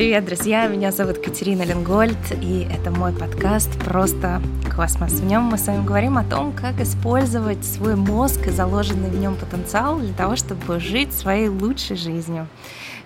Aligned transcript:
Привет, 0.00 0.24
друзья! 0.24 0.66
Меня 0.66 0.92
зовут 0.92 1.18
Катерина 1.18 1.60
Ленгольд, 1.60 2.16
и 2.40 2.66
это 2.72 2.90
мой 2.90 3.12
подкаст 3.12 3.68
«Просто 3.84 4.40
космос». 4.74 5.12
В 5.12 5.26
нем 5.26 5.42
мы 5.42 5.58
с 5.58 5.66
вами 5.66 5.84
говорим 5.84 6.16
о 6.16 6.24
том, 6.24 6.54
как 6.54 6.80
использовать 6.80 7.62
свой 7.66 7.96
мозг 7.96 8.46
и 8.46 8.50
заложенный 8.50 9.10
в 9.10 9.20
нем 9.20 9.36
потенциал 9.36 9.98
для 9.98 10.14
того, 10.14 10.36
чтобы 10.36 10.80
жить 10.80 11.12
своей 11.12 11.48
лучшей 11.48 11.96
жизнью. 11.96 12.48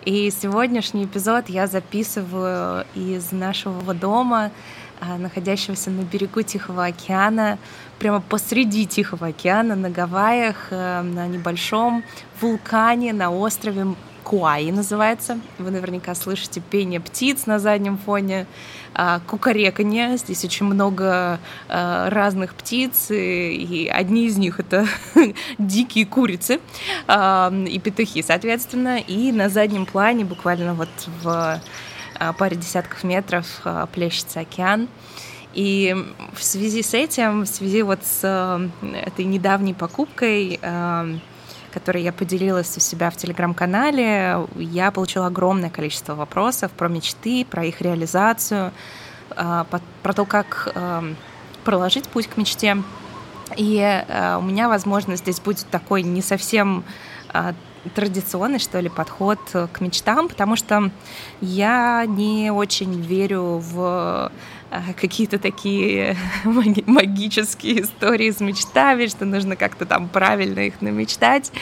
И 0.05 0.31
сегодняшний 0.31 1.07
эпизод 1.07 1.49
я 1.49 1.67
записываю 1.67 2.87
из 2.95 3.33
нашего 3.33 3.93
дома, 3.93 4.53
а, 5.01 5.19
находящегося 5.19 5.91
на 5.91 6.03
берегу 6.03 6.43
Тихого 6.43 6.85
океана, 6.85 7.59
прямо 7.99 8.21
посреди 8.21 8.87
Тихого 8.87 9.27
океана, 9.27 9.75
на 9.75 9.91
Гавайях, 9.91 10.69
э, 10.71 11.03
на 11.03 11.27
небольшом 11.27 12.05
вулкане 12.41 13.13
на 13.13 13.33
острове 13.33 13.85
Куаи 14.25 14.71
называется. 14.71 15.39
Вы 15.59 15.71
наверняка 15.71 16.15
слышите 16.15 16.61
пение 16.61 16.99
птиц 16.99 17.45
на 17.47 17.59
заднем 17.59 17.99
фоне, 17.99 18.47
а, 18.95 19.21
кукареканье. 19.21 20.17
Здесь 20.17 20.45
очень 20.45 20.65
много 20.67 21.39
а, 21.69 22.09
разных 22.09 22.55
птиц, 22.55 23.11
и 23.11 23.91
одни 23.93 24.27
из 24.27 24.39
них 24.39 24.61
это 24.61 24.87
дикие 25.59 26.07
курицы 26.07 26.61
а, 27.07 27.53
и 27.53 27.79
петухи, 27.79 28.23
соответственно. 28.23 28.99
И 28.99 29.31
на 29.31 29.51
заднем 29.51 29.85
плане, 29.85 30.25
буквально 30.25 30.75
вот 30.75 30.89
в 31.23 31.61
паре 32.39 32.57
десятков 32.57 33.05
метров, 33.05 33.47
плещется 33.93 34.41
океан. 34.41 34.89
И 35.53 35.95
в 36.33 36.43
связи 36.43 36.83
с 36.83 36.95
этим, 36.95 37.43
в 37.43 37.47
связи 37.47 37.83
вот 37.83 38.01
с 38.03 38.71
этой 38.83 39.25
недавней 39.25 39.75
покупкой 39.75 40.59
которой 41.75 42.03
я 42.05 42.13
поделилась 42.13 42.77
у 42.77 42.81
себя 42.81 43.11
в 43.11 43.17
телеграм-канале, 43.17 44.47
я 44.57 44.91
получила 44.93 45.27
огромное 45.27 45.71
количество 45.71 46.15
вопросов 46.15 46.71
про 46.71 46.89
мечты, 46.89 47.45
про 47.45 47.65
их 47.65 47.81
реализацию, 47.81 48.73
а, 49.31 49.67
про 50.03 50.13
то, 50.13 50.25
как 50.25 50.71
эм, 50.75 51.17
проложить 51.65 52.09
путь 52.09 52.29
к 52.29 52.37
мечте. 52.37 52.77
И 53.57 53.79
э, 53.79 54.37
у 54.39 54.43
меня, 54.43 54.69
возможно, 54.69 55.17
здесь 55.17 55.39
будет 55.39 55.67
такой 55.71 56.03
не 56.03 56.23
совсем 56.23 56.83
а, 57.29 57.55
традиционный, 57.95 58.59
что 58.59 58.81
ли, 58.81 58.89
подход 58.89 59.39
к 59.51 59.81
мечтам, 59.81 60.29
потому 60.29 60.57
что 60.57 60.91
я 61.41 62.05
не 62.07 62.51
очень 62.51 63.03
верю 63.03 63.61
в 63.63 64.31
какие-то 65.01 65.39
такие 65.39 66.17
магические 66.45 67.83
истории 67.83 68.31
с 68.31 68.41
мечтами, 68.41 69.07
что 69.07 69.25
нужно 69.25 69.57
как-то 69.57 69.87
там 69.87 70.09
правильно 70.09 70.61
их 70.61 70.81
намечтать. 70.81 71.53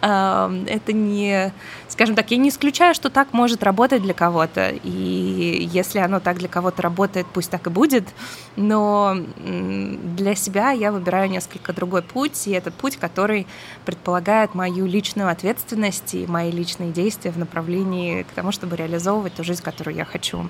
Это 0.00 0.92
не, 0.92 1.52
скажем 1.98 2.14
так, 2.14 2.30
я 2.30 2.36
не 2.36 2.50
исключаю, 2.50 2.94
что 2.94 3.10
так 3.10 3.32
может 3.32 3.64
работать 3.64 4.02
для 4.02 4.14
кого-то. 4.14 4.70
И 4.84 5.68
если 5.72 5.98
оно 5.98 6.20
так 6.20 6.38
для 6.38 6.46
кого-то 6.46 6.80
работает, 6.80 7.26
пусть 7.26 7.50
так 7.50 7.66
и 7.66 7.70
будет. 7.70 8.04
Но 8.54 9.16
для 9.36 10.36
себя 10.36 10.70
я 10.70 10.92
выбираю 10.92 11.28
несколько 11.28 11.72
другой 11.72 12.02
путь, 12.02 12.46
и 12.46 12.52
этот 12.52 12.74
путь, 12.74 12.96
который 12.98 13.48
предполагает 13.84 14.54
мою 14.54 14.86
личную 14.86 15.28
ответственность 15.28 16.14
и 16.14 16.24
мои 16.28 16.52
личные 16.52 16.92
действия 16.92 17.32
в 17.32 17.36
направлении 17.36 18.22
к 18.22 18.28
тому, 18.28 18.52
чтобы 18.52 18.76
реализовывать 18.76 19.34
ту 19.34 19.42
жизнь, 19.42 19.64
которую 19.64 19.96
я 19.96 20.04
хочу 20.04 20.48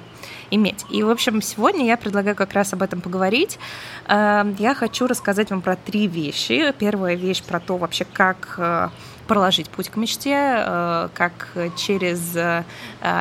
иметь. 0.50 0.84
И, 0.90 1.02
в 1.02 1.08
общем, 1.08 1.40
сегодня 1.40 1.86
я 1.86 1.96
предлагаю 1.96 2.36
как 2.36 2.52
раз 2.52 2.74
об 2.74 2.82
этом 2.82 3.00
поговорить. 3.00 3.58
Эм, 4.06 4.54
я 4.58 4.74
хочу 4.74 5.06
рассказать 5.06 5.48
вам 5.48 5.62
про 5.62 5.76
три 5.76 6.08
вещи. 6.08 6.74
Первая 6.78 7.14
вещь 7.14 7.42
про 7.42 7.58
то 7.58 7.78
вообще, 7.78 8.04
как 8.04 8.56
э, 8.58 8.88
проложить 9.28 9.68
путь 9.68 9.88
к 9.90 9.96
мечте, 9.96 10.34
э, 10.34 11.08
как 11.14 11.48
через 11.76 12.34
э, 12.34 12.64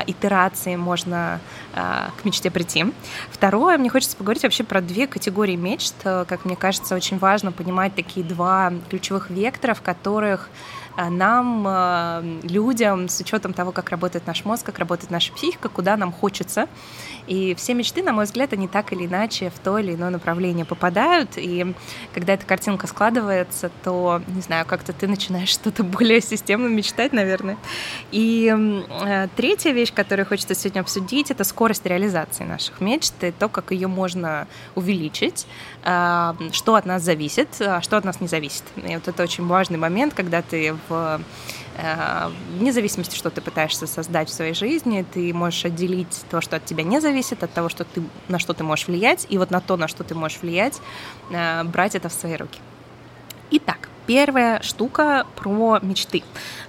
итерации 0.08 0.76
можно 0.76 1.40
к 1.74 2.26
мечте 2.26 2.50
прийти. 2.50 2.86
Второе, 3.30 3.78
мне 3.78 3.88
хочется 3.92 4.18
поговорить 4.18 4.42
вообще 4.42 4.64
про 4.64 4.82
две 4.82 5.06
категории 5.06 5.56
мечт. 5.56 5.94
Как 6.02 6.44
мне 6.44 6.56
кажется, 6.56 6.96
очень 6.96 7.20
важно 7.20 7.52
понимать 7.52 7.94
такие 7.94 8.26
два 8.26 8.74
ключевых 8.90 9.30
вектора, 9.30 9.76
в 9.76 9.84
которых 9.84 10.50
нам, 10.98 11.66
э, 11.68 12.40
людям, 12.44 13.08
с 13.08 13.20
учетом 13.20 13.54
того, 13.54 13.72
как 13.72 13.90
работает 13.92 14.26
наш 14.26 14.44
мозг, 14.46 14.66
как 14.66 14.80
работает 14.80 15.12
наша 15.12 15.32
психика, 15.32 15.70
куда 15.70 15.96
нам 15.96 16.12
хочется. 16.12 16.68
И 17.28 17.54
все 17.56 17.74
мечты, 17.74 18.02
на 18.02 18.14
мой 18.14 18.26
взгляд, 18.26 18.54
они 18.54 18.68
так 18.68 18.94
или 18.94 19.06
иначе 19.06 19.50
в 19.50 19.60
то 19.60 19.78
или 19.78 19.94
иное 19.94 20.10
направление 20.10 20.66
попадают. 20.66 21.32
И 21.36 21.76
когда 22.14 22.34
эта 22.34 22.46
картинка 22.46 22.88
складывается, 22.88 23.70
то, 23.84 24.22
не 24.28 24.42
знаю, 24.42 24.66
как-то 24.66 24.92
ты 24.94 25.08
начинаешь 25.08 25.50
что-то 25.50 25.84
более 25.84 26.22
системно 26.22 26.68
мечтать, 26.68 27.14
наверное. 27.14 27.58
И 28.12 28.52
э, 28.56 29.28
третья 29.36 29.72
вещь, 29.72 29.94
которую 29.94 30.26
хочется 30.26 30.56
сегодня 30.56 30.80
обсудить, 30.80 31.30
это 31.30 31.44
скорость 31.44 31.86
реализации 31.86 32.44
наших 32.44 32.82
мечт, 32.82 33.14
и 33.22 33.32
то, 33.32 33.50
как 33.50 33.72
ее 33.72 33.88
можно 33.88 34.48
увеличить, 34.76 35.46
что 35.84 36.76
от 36.76 36.86
нас 36.86 37.04
зависит, 37.04 37.50
а 37.60 37.82
что 37.82 37.98
от 37.98 38.04
нас 38.04 38.20
не 38.20 38.28
зависит. 38.28 38.64
И 38.76 38.96
вот 38.96 39.08
это 39.08 39.24
очень 39.24 39.46
важный 39.48 39.78
момент, 39.78 40.14
когда 40.14 40.42
ты 40.42 40.76
в 40.90 41.22
э, 41.78 42.30
вне 42.58 42.72
зависимости, 42.72 43.16
что 43.16 43.30
ты 43.30 43.42
пытаешься 43.42 43.88
создать 43.88 44.30
в 44.30 44.34
своей 44.34 44.54
жизни, 44.54 45.06
ты 45.14 45.34
можешь 45.34 45.66
отделить 45.66 46.26
то, 46.30 46.42
что 46.42 46.58
от 46.58 46.66
тебя 46.66 46.84
не 46.84 47.00
зависит, 47.00 47.44
от 47.44 47.54
того, 47.54 47.70
что 47.70 47.84
ты, 47.84 48.02
на 48.28 48.40
что 48.40 48.54
ты 48.54 48.64
можешь 48.64 48.88
влиять, 48.88 49.26
и 49.30 49.38
вот 49.38 49.52
на 49.52 49.62
то, 49.62 49.78
на 49.78 49.88
что 49.88 50.04
ты 50.04 50.16
можешь 50.16 50.40
влиять, 50.42 50.82
э, 51.32 51.64
брать 51.64 51.96
это 51.96 52.10
в 52.10 52.14
свои 52.14 52.36
руки. 52.36 52.60
Итак, 53.52 53.90
первая 54.08 54.62
штука 54.62 55.26
про 55.36 55.80
мечты. 55.82 56.24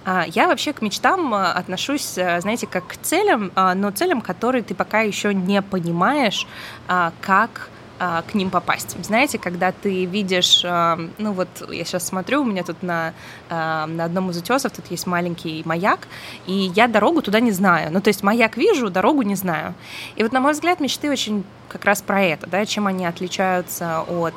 А, 0.05 0.25
я 0.29 0.47
вообще 0.47 0.73
к 0.73 0.83
мечтам 0.83 1.35
э, 1.35 1.45
отношусь, 1.45 2.13
знаете, 2.15 2.67
как 2.67 2.87
к 2.87 2.97
целям, 3.03 3.53
но 3.55 3.91
целям, 3.91 4.21
которые 4.21 4.63
ты 4.63 4.75
пока 4.75 5.01
еще 5.01 5.35
не 5.35 5.61
понимаешь, 5.63 6.47
как 7.21 7.71
а, 8.01 8.23
к 8.23 8.35
ним 8.35 8.51
попасть. 8.51 8.97
Знаете, 9.05 9.39
когда 9.39 9.73
ты 9.73 10.05
видишь, 10.05 10.63
а, 10.65 10.99
ну 11.19 11.33
вот 11.33 11.49
я 11.69 11.85
сейчас 11.85 12.07
смотрю, 12.07 12.43
у 12.43 12.45
меня 12.45 12.63
тут 12.63 12.83
на, 12.83 13.13
а, 13.51 13.87
на 13.87 14.05
одном 14.05 14.31
из 14.31 14.37
утесов 14.37 14.71
тут 14.73 14.87
есть 14.91 15.07
маленький 15.07 15.63
маяк, 15.65 16.07
и 16.47 16.71
я 16.77 16.87
дорогу 16.87 17.23
туда 17.23 17.41
не 17.41 17.51
знаю. 17.51 17.91
Ну, 17.91 18.01
то 18.01 18.09
есть 18.09 18.23
маяк 18.23 18.57
вижу, 18.57 18.89
дорогу 18.89 19.23
не 19.23 19.35
знаю. 19.35 19.75
И 20.15 20.23
вот, 20.23 20.33
на 20.33 20.39
мой 20.39 20.53
взгляд, 20.53 20.79
мечты 20.79 21.11
очень 21.11 21.45
как 21.69 21.85
раз 21.85 22.01
про 22.01 22.23
это, 22.23 22.47
да, 22.47 22.65
чем 22.65 22.87
они 22.87 23.05
отличаются 23.05 24.01
от 24.03 24.35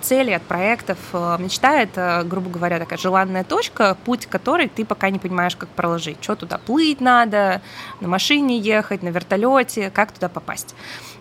цели, 0.00 0.30
от 0.30 0.42
проектов. 0.42 0.96
Мечта— 1.12 1.78
это, 1.82 2.22
грубо 2.24 2.48
говоря, 2.48 2.78
такая 2.78 2.98
желанная 2.98 3.44
точка, 3.44 3.98
путь 4.06 4.24
которой 4.24 4.68
ты 4.68 4.86
пока 4.86 5.10
не 5.10 5.18
понимаешь, 5.18 5.56
как 5.56 5.68
проложить. 5.68 6.16
Что 6.22 6.36
туда 6.36 6.56
плыть 6.56 7.02
надо, 7.02 7.60
на 8.00 8.08
машине 8.08 8.58
ехать, 8.58 9.02
на 9.02 9.08
вертолете, 9.08 9.90
как 9.90 10.12
туда 10.12 10.30
попасть. 10.30 10.74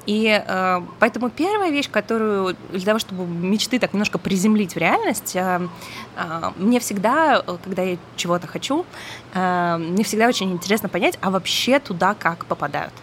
И 0.06 0.44
э, 0.46 0.82
поэтому 1.00 1.30
первая 1.30 1.72
вещь, 1.72 1.90
которую 1.90 2.56
для 2.72 2.86
того, 2.86 3.00
чтобы 3.00 3.26
мечты 3.26 3.80
так 3.80 3.94
немножко 3.94 4.18
приземлить 4.18 4.76
в 4.76 4.78
реальность, 4.78 5.36
э, 5.36 5.68
э, 6.16 6.52
мне 6.58 6.80
всегда, 6.80 7.42
когда 7.64 7.84
я 7.84 7.98
чего-то 8.16 8.48
хочу, 8.48 8.86
э, 9.34 9.78
мне 9.78 10.04
всегда 10.04 10.28
очень 10.28 10.52
интересно 10.52 10.90
понять, 10.90 11.18
а 11.22 11.30
вообще 11.30 11.80
туда 11.80 12.16
как 12.16 12.46
попадают. 12.46 12.94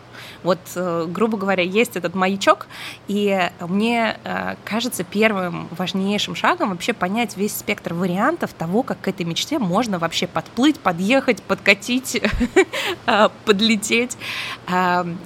Вот, 0.43 0.59
э, 0.75 1.07
грубо 1.09 1.37
говоря, 1.37 1.63
есть 1.63 1.97
этот 1.97 2.15
маячок, 2.15 2.67
и 3.09 3.51
мне 3.61 4.17
э, 4.25 4.55
кажется 4.65 5.05
первым 5.05 5.69
важнейшим 5.71 6.35
шагом 6.35 6.71
вообще 6.71 6.93
понять 6.93 7.37
весь 7.37 7.57
спектр 7.57 7.93
вариантов 7.93 8.53
того, 8.55 8.83
как 8.83 9.01
к 9.01 9.09
этой 9.09 9.27
мечте 9.27 9.59
можно 9.59 9.99
вообще 9.99 10.27
подплыть, 10.27 10.81
подъехать, 10.81 11.43
подкатить, 11.43 12.23
э, 13.07 13.29
подлететь. 13.45 14.17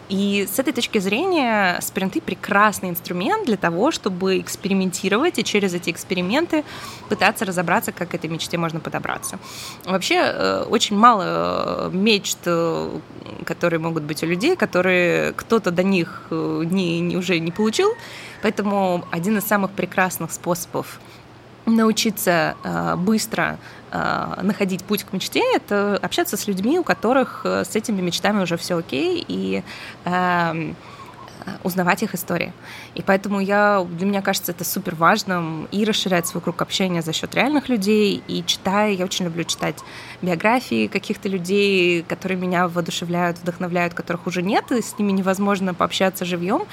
И 0.08 0.48
с 0.50 0.58
этой 0.58 0.72
точки 0.72 0.98
зрения 0.98 1.78
спринты 1.81 2.20
прекрасный 2.20 2.88
инструмент 2.88 3.46
для 3.46 3.56
того, 3.56 3.91
чтобы 3.91 4.41
экспериментировать 4.41 5.38
и 5.38 5.44
через 5.44 5.75
эти 5.75 5.91
эксперименты 5.91 6.64
пытаться 7.08 7.44
разобраться, 7.44 7.93
как 7.93 8.08
к 8.08 8.14
этой 8.14 8.31
мечте 8.31 8.56
можно 8.58 8.81
подобраться. 8.81 9.38
Вообще 9.84 10.64
очень 10.69 10.96
мало 10.96 11.90
мечт, 11.93 12.38
которые 13.44 13.81
могут 13.81 14.05
быть 14.05 14.22
у 14.22 14.26
людей, 14.26 14.56
которые 14.56 15.03
кто-то 15.36 15.70
до 15.70 15.82
них 15.82 16.24
э, 16.30 16.62
не, 16.64 17.00
не, 17.00 17.16
уже 17.16 17.38
не 17.38 17.50
получил. 17.50 17.90
Поэтому 18.42 19.04
один 19.10 19.38
из 19.38 19.44
самых 19.44 19.70
прекрасных 19.70 20.32
способов 20.32 21.00
научиться 21.66 22.56
э, 22.62 22.96
быстро 22.96 23.58
э, 23.90 24.40
находить 24.42 24.84
путь 24.84 25.04
к 25.04 25.12
мечте, 25.12 25.42
это 25.54 25.98
общаться 26.02 26.36
с 26.36 26.46
людьми, 26.46 26.78
у 26.78 26.84
которых 26.84 27.42
э, 27.44 27.64
с 27.64 27.74
этими 27.74 28.00
мечтами 28.02 28.42
уже 28.42 28.56
все 28.56 28.76
окей, 28.76 29.24
и 29.26 29.62
э, 30.04 30.74
узнавать 31.62 32.02
их 32.02 32.14
истории. 32.14 32.52
И 32.94 33.02
поэтому 33.02 33.40
я, 33.40 33.86
для 33.88 34.06
меня 34.06 34.22
кажется, 34.22 34.52
это 34.52 34.64
супер 34.64 34.94
важным 34.94 35.66
и 35.70 35.84
расширять 35.84 36.26
свой 36.26 36.42
круг 36.42 36.62
общения 36.62 37.02
за 37.02 37.12
счет 37.12 37.34
реальных 37.34 37.68
людей. 37.68 38.22
И 38.28 38.44
читая, 38.44 38.92
я 38.92 39.04
очень 39.04 39.26
люблю 39.26 39.44
читать 39.44 39.76
биографии 40.25 40.87
каких-то 40.87 41.29
людей, 41.29 42.03
которые 42.03 42.38
меня 42.38 42.69
воодушевляют, 42.69 43.38
вдохновляют, 43.38 43.94
которых 43.94 44.26
уже 44.26 44.43
нет, 44.43 44.71
и 44.73 44.82
с 44.82 44.99
ними 44.99 45.12
невозможно 45.12 45.75
пообщаться 45.75 46.25
живьем. 46.25 46.65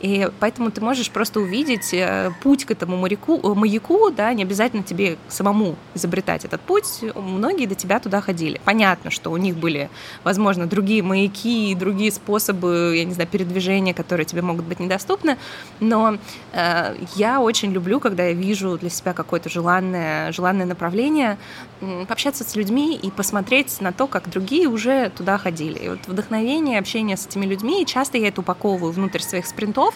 И 0.00 0.28
поэтому 0.40 0.70
ты 0.70 0.80
можешь 0.80 1.10
просто 1.10 1.40
увидеть 1.40 1.94
э, 1.94 2.30
путь 2.42 2.64
к 2.64 2.70
этому 2.70 2.96
моряку, 2.96 3.40
э, 3.42 3.54
маяку, 3.54 4.10
да, 4.10 4.32
не 4.34 4.42
обязательно 4.42 4.82
тебе 4.82 5.16
самому 5.28 5.76
изобретать 5.94 6.44
этот 6.44 6.60
путь. 6.60 7.02
Многие 7.14 7.66
до 7.66 7.74
тебя 7.74 7.98
туда 7.98 8.20
ходили. 8.20 8.60
Понятно, 8.64 9.10
что 9.10 9.30
у 9.30 9.36
них 9.36 9.56
были, 9.56 9.88
возможно, 10.22 10.66
другие 10.66 11.02
маяки 11.02 11.70
и 11.70 11.74
другие 11.74 12.12
способы, 12.12 12.94
я 12.96 13.04
не 13.04 13.14
знаю, 13.14 13.28
передвижения, 13.28 13.94
которые 13.94 14.26
тебе 14.26 14.42
могут 14.42 14.66
быть 14.66 14.80
недоступны, 14.80 15.38
но 15.80 16.18
э, 16.52 16.96
я 17.14 17.40
очень 17.40 17.72
люблю, 17.72 18.00
когда 18.00 18.24
я 18.24 18.32
вижу 18.32 18.76
для 18.76 18.90
себя 18.90 19.14
какое-то 19.14 19.48
желанное, 19.48 20.30
желанное 20.32 20.66
направление, 20.66 21.38
пообщаться 22.06 22.44
с 22.44 22.54
людьми 22.56 22.95
и 22.96 23.10
посмотреть 23.10 23.80
на 23.80 23.92
то, 23.92 24.06
как 24.06 24.28
другие 24.28 24.66
уже 24.66 25.10
туда 25.10 25.38
ходили. 25.38 25.78
И 25.78 25.88
вот 25.88 26.00
вдохновение, 26.06 26.78
общение 26.78 27.16
с 27.16 27.26
этими 27.26 27.46
людьми, 27.46 27.82
и 27.82 27.86
часто 27.86 28.18
я 28.18 28.28
это 28.28 28.40
упаковываю 28.40 28.92
внутрь 28.92 29.20
своих 29.20 29.46
спринтов, 29.46 29.94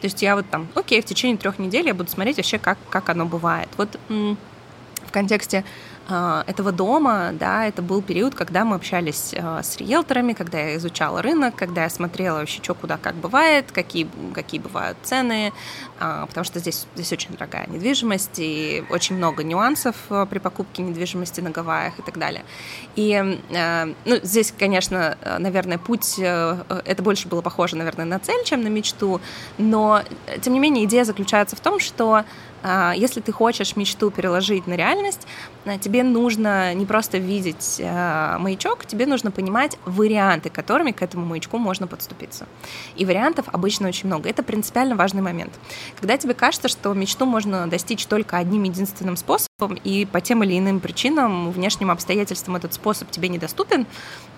то 0.00 0.06
есть 0.06 0.22
я 0.22 0.36
вот 0.36 0.48
там, 0.50 0.68
окей, 0.74 1.00
в 1.00 1.04
течение 1.04 1.36
трех 1.36 1.58
недель 1.58 1.86
я 1.86 1.94
буду 1.94 2.10
смотреть 2.10 2.36
вообще, 2.36 2.58
как, 2.58 2.78
как 2.88 3.08
оно 3.08 3.24
бывает. 3.24 3.68
Вот 3.76 3.98
в 4.08 5.12
контексте 5.12 5.64
этого 6.08 6.72
дома, 6.72 7.30
да, 7.32 7.66
это 7.66 7.82
был 7.82 8.02
период, 8.02 8.34
когда 8.34 8.64
мы 8.64 8.76
общались 8.76 9.32
а, 9.36 9.62
с 9.62 9.76
риэлторами, 9.76 10.32
когда 10.32 10.58
я 10.58 10.76
изучала 10.76 11.22
рынок, 11.22 11.54
когда 11.54 11.84
я 11.84 11.90
смотрела 11.90 12.38
вообще, 12.38 12.60
что 12.62 12.74
куда 12.74 12.96
как 12.96 13.14
бывает, 13.14 13.70
какие, 13.70 14.08
какие 14.34 14.60
бывают 14.60 14.98
цены, 15.04 15.52
а, 16.00 16.26
потому 16.26 16.44
что 16.44 16.58
здесь, 16.58 16.86
здесь 16.96 17.12
очень 17.12 17.30
дорогая 17.30 17.66
недвижимость 17.68 18.38
и 18.38 18.84
очень 18.90 19.16
много 19.16 19.44
нюансов 19.44 19.94
при 20.30 20.38
покупке 20.38 20.82
недвижимости 20.82 21.40
на 21.40 21.50
Гавайях 21.50 21.98
и 21.98 22.02
так 22.02 22.18
далее. 22.18 22.44
И 22.96 23.40
ну, 24.04 24.16
здесь, 24.22 24.52
конечно, 24.56 25.16
наверное, 25.38 25.78
путь, 25.78 26.18
это 26.18 27.02
больше 27.02 27.28
было 27.28 27.40
похоже, 27.40 27.76
наверное, 27.76 28.04
на 28.04 28.18
цель, 28.18 28.42
чем 28.44 28.62
на 28.62 28.68
мечту, 28.68 29.20
но, 29.58 30.02
тем 30.40 30.54
не 30.54 30.58
менее, 30.58 30.86
идея 30.86 31.04
заключается 31.04 31.56
в 31.56 31.60
том, 31.60 31.78
что 31.78 32.10
а, 32.14 32.24
если 32.96 33.20
ты 33.20 33.32
хочешь 33.32 33.76
мечту 33.76 34.10
переложить 34.10 34.66
на 34.66 34.74
реальность, 34.74 35.26
а, 35.64 35.78
тебе 35.78 36.02
нужно 36.02 36.72
не 36.74 36.86
просто 36.86 37.18
видеть 37.18 37.80
а, 37.82 38.38
маячок, 38.38 38.86
тебе 38.86 39.06
нужно 39.06 39.30
понимать 39.30 39.78
варианты, 39.84 40.50
которыми 40.50 40.92
к 40.92 41.02
этому 41.02 41.26
маячку 41.26 41.58
можно 41.58 41.86
подступиться. 41.86 42.46
И 42.96 43.04
вариантов 43.04 43.46
обычно 43.52 43.88
очень 43.88 44.06
много. 44.06 44.28
Это 44.28 44.42
принципиально 44.42 44.96
важный 44.96 45.22
момент. 45.22 45.52
Когда 45.98 46.16
тебе 46.16 46.34
кажется, 46.34 46.68
что 46.68 46.92
мечту 46.94 47.26
можно 47.26 47.68
достичь 47.68 48.06
только 48.06 48.38
одним 48.38 48.62
единственным 48.64 49.16
способом, 49.16 49.50
и 49.84 50.06
по 50.06 50.20
тем 50.20 50.42
или 50.42 50.58
иным 50.58 50.80
причинам, 50.80 51.50
внешним 51.50 51.90
обстоятельствам 51.90 52.56
этот 52.56 52.72
способ 52.72 53.10
тебе 53.10 53.28
недоступен, 53.28 53.86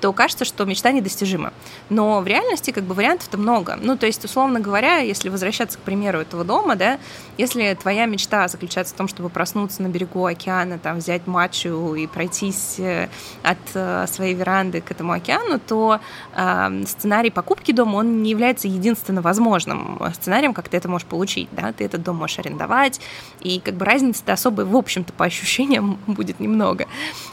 то 0.00 0.12
кажется, 0.12 0.44
что 0.44 0.64
мечта 0.64 0.90
недостижима. 0.90 1.52
Но 1.88 2.20
в 2.20 2.26
реальности 2.26 2.72
как 2.72 2.82
бы 2.82 2.94
вариантов-то 2.94 3.38
много. 3.38 3.78
Ну, 3.80 3.96
то 3.96 4.06
есть, 4.06 4.24
условно 4.24 4.58
говоря, 4.58 4.98
если 4.98 5.28
возвращаться 5.28 5.78
к 5.78 5.82
примеру 5.82 6.18
этого 6.18 6.42
дома, 6.42 6.74
да, 6.74 6.98
если 7.38 7.72
твоя 7.80 8.06
мечта 8.12 8.46
заключается 8.48 8.94
в 8.94 8.96
том, 8.96 9.08
чтобы 9.08 9.28
проснуться 9.28 9.82
на 9.82 9.88
берегу 9.88 10.26
океана, 10.26 10.78
там, 10.78 10.98
взять 10.98 11.26
матчу 11.26 11.94
и 11.94 12.06
пройтись 12.06 12.78
э, 12.78 13.08
от 13.42 13.58
э, 13.74 14.06
своей 14.06 14.34
веранды 14.34 14.80
к 14.80 14.90
этому 14.90 15.12
океану, 15.12 15.58
то 15.58 15.98
э, 16.36 16.82
сценарий 16.86 17.30
покупки 17.30 17.72
дома, 17.72 17.96
он 17.96 18.22
не 18.22 18.30
является 18.30 18.68
единственно 18.68 19.22
возможным 19.22 20.00
сценарием, 20.14 20.54
как 20.54 20.68
ты 20.68 20.76
это 20.76 20.88
можешь 20.88 21.06
получить, 21.06 21.48
да, 21.52 21.72
ты 21.72 21.84
этот 21.84 22.02
дом 22.02 22.16
можешь 22.16 22.38
арендовать, 22.38 23.00
и 23.40 23.58
как 23.60 23.74
бы 23.74 23.84
разницы-то 23.84 24.34
особой, 24.34 24.66
в 24.66 24.76
общем-то, 24.76 25.12
по 25.12 25.24
ощущениям 25.24 25.98
будет 26.06 26.38
немного. 26.38 26.86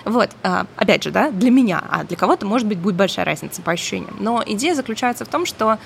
Вот, 0.06 0.32
опять 0.76 1.04
же, 1.04 1.12
да, 1.12 1.30
для 1.30 1.52
меня, 1.52 1.84
а 1.90 2.04
для 2.04 2.18
кого-то, 2.18 2.46
может 2.46 2.68
быть, 2.68 2.80
будет 2.80 2.96
большая 2.96 3.26
разница 3.26 3.62
по 3.62 3.72
ощущениям. 3.72 4.16
Но 4.20 4.42
идея 4.46 4.74
заключается 4.74 5.26
в 5.26 5.28
том, 5.28 5.46
что 5.46 5.78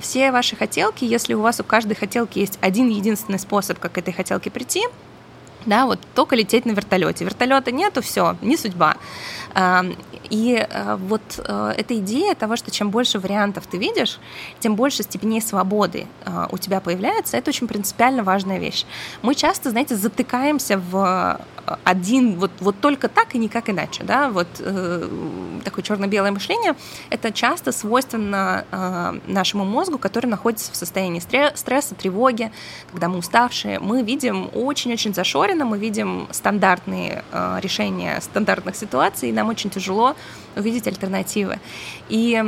все 0.00 0.30
ваши 0.32 0.56
хотелки, 0.56 1.04
если 1.04 1.34
у 1.34 1.40
вас 1.40 1.60
у 1.60 1.64
каждой 1.64 1.94
хотелки 1.94 2.38
есть 2.38 2.58
один 2.60 2.88
единственный 2.88 3.38
способ, 3.38 3.78
как 3.78 3.92
к 3.92 3.98
этой 3.98 4.12
хотелке 4.12 4.50
прийти, 4.50 4.84
да, 5.68 5.86
вот 5.86 6.00
только 6.14 6.34
лететь 6.34 6.66
на 6.66 6.72
вертолете. 6.72 7.24
Вертолета 7.24 7.70
нету, 7.70 8.02
все, 8.02 8.36
не 8.42 8.56
судьба. 8.56 8.96
И 10.30 10.54
э, 10.54 10.96
вот 10.96 11.22
э, 11.38 11.74
эта 11.76 11.98
идея 11.98 12.34
того, 12.34 12.56
что 12.56 12.70
чем 12.70 12.90
больше 12.90 13.18
вариантов 13.18 13.66
ты 13.66 13.78
видишь, 13.78 14.18
тем 14.60 14.76
больше 14.76 15.02
степеней 15.02 15.40
свободы 15.40 16.06
э, 16.26 16.46
у 16.50 16.58
тебя 16.58 16.80
появляется, 16.80 17.38
это 17.38 17.50
очень 17.50 17.66
принципиально 17.66 18.22
важная 18.22 18.58
вещь. 18.58 18.84
Мы 19.22 19.34
часто, 19.34 19.70
знаете, 19.70 19.96
затыкаемся 19.96 20.78
в 20.78 21.40
один, 21.84 22.38
вот, 22.38 22.50
вот 22.60 22.80
только 22.80 23.08
так 23.08 23.34
и 23.34 23.38
никак 23.38 23.70
иначе, 23.70 24.04
да, 24.04 24.28
вот 24.28 24.48
э, 24.60 25.08
такое 25.64 25.84
черно-белое 25.84 26.32
мышление, 26.32 26.74
это 27.10 27.32
часто 27.32 27.72
свойственно 27.72 28.64
э, 28.70 29.18
нашему 29.26 29.64
мозгу, 29.64 29.98
который 29.98 30.26
находится 30.26 30.72
в 30.72 30.76
состоянии 30.76 31.20
стресса, 31.20 31.94
тревоги, 31.94 32.52
когда 32.90 33.08
мы 33.08 33.18
уставшие, 33.18 33.80
мы 33.80 34.02
видим 34.02 34.50
очень-очень 34.54 35.14
зашоренно, 35.14 35.57
мы 35.64 35.78
видим 35.78 36.28
стандартные 36.30 37.24
э, 37.32 37.58
решения 37.60 38.20
стандартных 38.20 38.76
ситуаций, 38.76 39.30
и 39.30 39.32
нам 39.32 39.48
очень 39.48 39.70
тяжело 39.70 40.14
увидеть 40.56 40.86
альтернативы. 40.86 41.58
И 42.08 42.42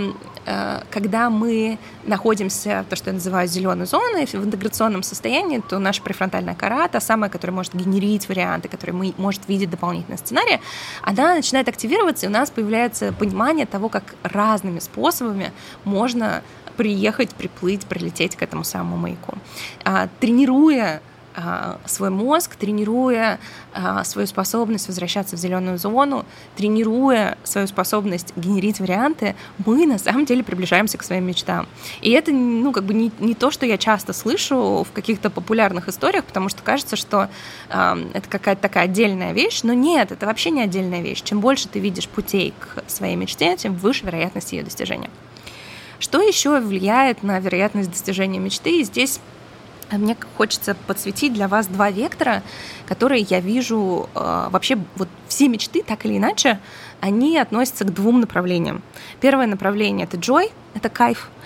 э, 0.47 0.83
когда 0.91 1.31
мы 1.31 1.79
находимся, 2.05 2.85
то, 2.89 2.97
что 2.97 3.11
я 3.11 3.15
называю 3.15 3.49
зеленой 3.49 3.87
зоной, 3.87 4.27
в 4.27 4.35
интеграционном 4.35 5.03
состоянии, 5.03 5.61
то 5.61 5.79
наша 5.79 6.03
префронтальная 6.03 6.55
кора, 6.55 6.89
та 6.89 7.01
самая, 7.01 7.31
которая 7.31 7.55
может 7.55 7.75
генерить 7.75 8.29
варианты, 8.29 8.69
которые 8.69 8.95
мы, 8.95 9.15
может 9.17 9.49
видеть 9.49 9.71
дополнительные 9.71 10.19
сценарии, 10.19 10.61
она 11.03 11.35
начинает 11.35 11.69
активироваться, 11.69 12.27
и 12.27 12.29
у 12.29 12.33
нас 12.33 12.51
появляется 12.51 13.13
понимание 13.13 13.67
того, 13.67 13.89
как 13.89 14.15
разными 14.23 14.81
способами 14.81 15.53
можно 15.85 16.43
приехать, 16.77 17.35
приплыть, 17.35 17.85
прилететь 17.87 18.37
к 18.37 18.43
этому 18.43 18.65
самому 18.65 18.97
маяку. 18.97 19.37
А, 19.85 20.09
тренируя 20.19 21.03
свой 21.87 22.11
мозг, 22.11 22.57
тренируя 22.57 23.39
а, 23.73 24.03
свою 24.05 24.27
способность 24.27 24.89
возвращаться 24.89 25.37
в 25.37 25.39
зеленую 25.39 25.79
зону, 25.79 26.27
тренируя 26.57 27.39
свою 27.45 27.67
способность 27.67 28.37
генерить 28.37 28.81
варианты, 28.81 29.37
мы 29.65 29.87
на 29.87 29.99
самом 29.99 30.25
деле 30.25 30.43
приближаемся 30.43 30.99
к 30.99 31.03
своим 31.03 31.25
мечтам. 31.25 31.69
И 32.01 32.11
это, 32.11 32.33
ну, 32.33 32.73
как 32.73 32.85
бы 32.85 32.95
не, 32.95 33.13
не 33.21 33.35
то, 33.35 33.51
что 33.51 33.65
я 33.65 33.79
часто 33.79 34.13
слышу 34.13 34.85
в 34.89 34.93
каких-то 34.93 35.31
популярных 35.31 35.89
историях, 35.89 36.25
потому 36.25 36.49
что 36.49 36.63
кажется, 36.63 36.97
что 36.97 37.29
э, 37.69 38.11
это 38.13 38.29
какая-то 38.29 38.63
такая 38.63 38.85
отдельная 38.85 39.33
вещь, 39.33 39.63
но 39.63 39.73
нет, 39.73 40.11
это 40.13 40.27
вообще 40.27 40.51
не 40.51 40.63
отдельная 40.63 41.01
вещь. 41.01 41.23
Чем 41.23 41.41
больше 41.41 41.69
ты 41.69 41.79
видишь 41.79 42.09
путей 42.09 42.55
к 42.59 42.83
своей 42.91 43.17
мечте, 43.17 43.57
тем 43.57 43.75
выше 43.75 44.05
вероятность 44.05 44.53
ее 44.53 44.65
достижения. 44.65 45.11
Что 46.01 46.21
еще 46.23 46.59
влияет 46.61 47.23
на 47.23 47.39
вероятность 47.39 47.91
достижения 47.91 48.39
мечты? 48.39 48.81
И 48.81 48.85
здесь 48.85 49.21
а 49.21 49.40
мне 49.99 50.17
хочется 50.37 50.77
подсветить 50.87 51.33
для 51.33 51.49
вас 51.49 51.67
два 51.67 51.91
вектора, 51.91 52.43
которые 52.87 53.23
я 53.23 53.41
вижу 53.41 54.09
э, 54.15 54.49
вообще 54.51 54.79
вот 54.97 55.09
все 55.29 55.49
мечты 55.49 55.83
так 55.83 56.05
или 56.07 56.19
иначе 56.19 56.59
они 57.01 57.39
относятся 57.39 57.85
к 57.85 57.93
двум 57.93 58.21
направлениям. 58.21 58.83
Первое 59.21 59.47
направление 59.47 60.07
это 60.07 60.17
joy, 60.17 60.51
это 60.75 60.89
кайф, 60.89 61.31
а, 61.31 61.40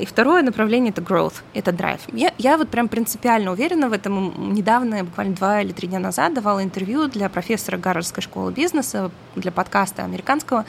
и 0.00 0.06
второе 0.06 0.42
направление 0.42 0.90
это 0.90 1.02
growth, 1.02 1.34
это 1.54 1.72
драйв. 1.72 2.00
Я, 2.12 2.32
я 2.38 2.56
вот 2.56 2.68
прям 2.68 2.88
принципиально 2.88 3.52
уверена 3.52 3.88
в 3.88 3.92
этом. 3.92 4.52
Недавно, 4.52 5.04
буквально 5.04 5.34
два 5.34 5.60
или 5.62 5.72
три 5.72 5.88
дня 5.88 5.98
назад, 5.98 6.34
давала 6.34 6.62
интервью 6.62 7.08
для 7.08 7.28
профессора 7.28 7.76
Гарвардской 7.76 8.22
школы 8.22 8.52
бизнеса, 8.52 9.10
для 9.34 9.52
подкаста 9.52 10.04
американского, 10.04 10.64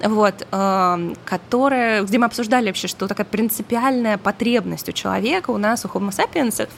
вот, 0.00 0.46
а, 0.50 0.98
которая, 1.24 2.02
где 2.02 2.18
мы 2.18 2.26
обсуждали 2.26 2.66
вообще, 2.66 2.88
что 2.88 3.06
такая 3.06 3.26
принципиальная 3.26 4.18
потребность 4.18 4.88
у 4.88 4.92
человека, 4.92 5.50
у 5.50 5.58
нас, 5.58 5.84
у 5.84 5.88
Homo 5.88 6.10
sapiens, 6.10 6.68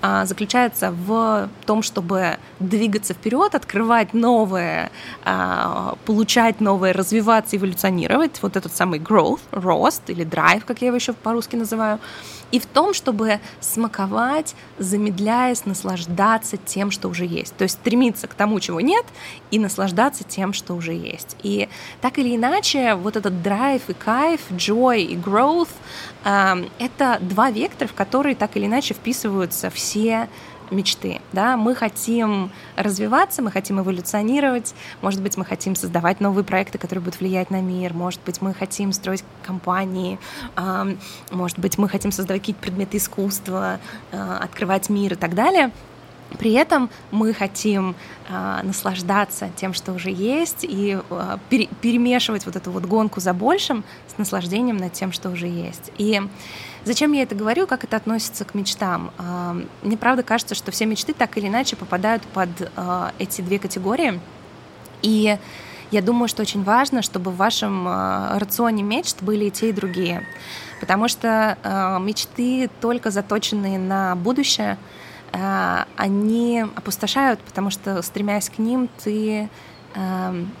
а, 0.00 0.24
заключается 0.24 0.90
в 0.92 1.48
том, 1.66 1.82
чтобы 1.82 2.38
двигаться 2.60 3.14
вперед, 3.14 3.54
открывать 3.54 4.14
новое, 4.14 4.90
получать 6.04 6.60
новое, 6.60 6.92
развиваться, 6.92 7.56
эволюционировать, 7.56 8.38
вот 8.42 8.56
этот 8.56 8.74
самый 8.74 8.98
growth, 8.98 9.40
рост 9.50 10.02
или 10.08 10.24
драйв, 10.24 10.64
как 10.64 10.82
я 10.82 10.88
его 10.94 11.00
еще 11.00 11.12
по-русски 11.12 11.56
называю, 11.56 11.98
и 12.52 12.60
в 12.60 12.66
том, 12.66 12.94
чтобы 12.94 13.40
смаковать, 13.60 14.54
замедляясь, 14.78 15.64
наслаждаться 15.66 16.56
тем, 16.56 16.90
что 16.90 17.08
уже 17.08 17.26
есть. 17.26 17.56
То 17.56 17.64
есть 17.64 17.74
стремиться 17.80 18.28
к 18.28 18.34
тому, 18.34 18.60
чего 18.60 18.80
нет, 18.80 19.04
и 19.50 19.58
наслаждаться 19.58 20.22
тем, 20.24 20.52
что 20.52 20.74
уже 20.74 20.92
есть. 20.92 21.36
И 21.42 21.68
так 22.00 22.18
или 22.18 22.36
иначе, 22.36 22.94
вот 22.94 23.16
этот 23.16 23.42
драйв 23.42 23.82
и 23.88 23.94
кайф, 23.94 24.40
joy 24.50 25.00
и 25.02 25.16
growth— 25.16 25.70
это 26.24 27.18
два 27.20 27.50
вектора, 27.50 27.88
в 27.88 27.94
которые 27.94 28.36
так 28.36 28.56
или 28.56 28.66
иначе 28.66 28.94
вписываются 28.94 29.70
все 29.70 30.28
мечты, 30.70 31.20
да, 31.32 31.56
мы 31.56 31.74
хотим 31.74 32.50
развиваться, 32.76 33.42
мы 33.42 33.50
хотим 33.50 33.80
эволюционировать, 33.80 34.74
может 35.02 35.22
быть, 35.22 35.36
мы 35.36 35.44
хотим 35.44 35.76
создавать 35.76 36.20
новые 36.20 36.44
проекты, 36.44 36.78
которые 36.78 37.02
будут 37.02 37.20
влиять 37.20 37.50
на 37.50 37.60
мир, 37.60 37.94
может 37.94 38.20
быть, 38.24 38.40
мы 38.40 38.54
хотим 38.54 38.92
строить 38.92 39.24
компании, 39.42 40.18
может 41.30 41.58
быть, 41.58 41.78
мы 41.78 41.88
хотим 41.88 42.12
создавать 42.12 42.42
какие-то 42.42 42.60
предметы 42.62 42.96
искусства, 42.96 43.78
а, 44.12 44.38
открывать 44.38 44.88
мир 44.88 45.14
и 45.14 45.16
так 45.16 45.34
далее. 45.34 45.70
При 46.38 46.52
этом 46.52 46.90
мы 47.10 47.32
хотим 47.32 47.94
э, 48.28 48.60
наслаждаться 48.62 49.50
тем, 49.56 49.72
что 49.72 49.92
уже 49.92 50.10
есть, 50.10 50.64
и 50.64 50.98
э, 51.08 51.36
пере, 51.48 51.68
перемешивать 51.80 52.46
вот 52.46 52.56
эту 52.56 52.70
вот 52.70 52.84
гонку 52.86 53.20
за 53.20 53.32
большим 53.32 53.84
с 54.08 54.18
наслаждением 54.18 54.76
над 54.76 54.92
тем, 54.92 55.12
что 55.12 55.30
уже 55.30 55.46
есть. 55.46 55.92
И 55.96 56.20
Зачем 56.84 57.12
я 57.12 57.22
это 57.22 57.34
говорю, 57.34 57.66
как 57.66 57.84
это 57.84 57.96
относится 57.96 58.44
к 58.44 58.54
мечтам? 58.54 59.10
А, 59.16 59.56
мне 59.82 59.96
правда 59.96 60.22
кажется, 60.22 60.54
что 60.54 60.70
все 60.70 60.84
мечты 60.84 61.14
так 61.14 61.36
или 61.38 61.48
иначе 61.48 61.76
попадают 61.76 62.22
под 62.24 62.50
а, 62.76 63.12
эти 63.18 63.40
две 63.40 63.58
категории. 63.58 64.20
И 65.00 65.38
я 65.90 66.02
думаю, 66.02 66.28
что 66.28 66.42
очень 66.42 66.62
важно, 66.62 67.00
чтобы 67.00 67.30
в 67.30 67.36
вашем 67.36 67.86
а, 67.88 68.38
рационе 68.38 68.82
мечт 68.82 69.22
были 69.22 69.46
и 69.46 69.50
те, 69.50 69.70
и 69.70 69.72
другие. 69.72 70.26
Потому 70.80 71.08
что 71.08 71.56
мечты, 72.02 72.68
только 72.82 73.10
заточенные 73.10 73.78
на 73.78 74.14
будущее, 74.16 74.76
они 75.96 76.64
опустошают, 76.76 77.40
потому 77.40 77.70
что, 77.70 78.00
стремясь 78.02 78.48
к 78.48 78.58
ним, 78.58 78.88
ты 79.02 79.48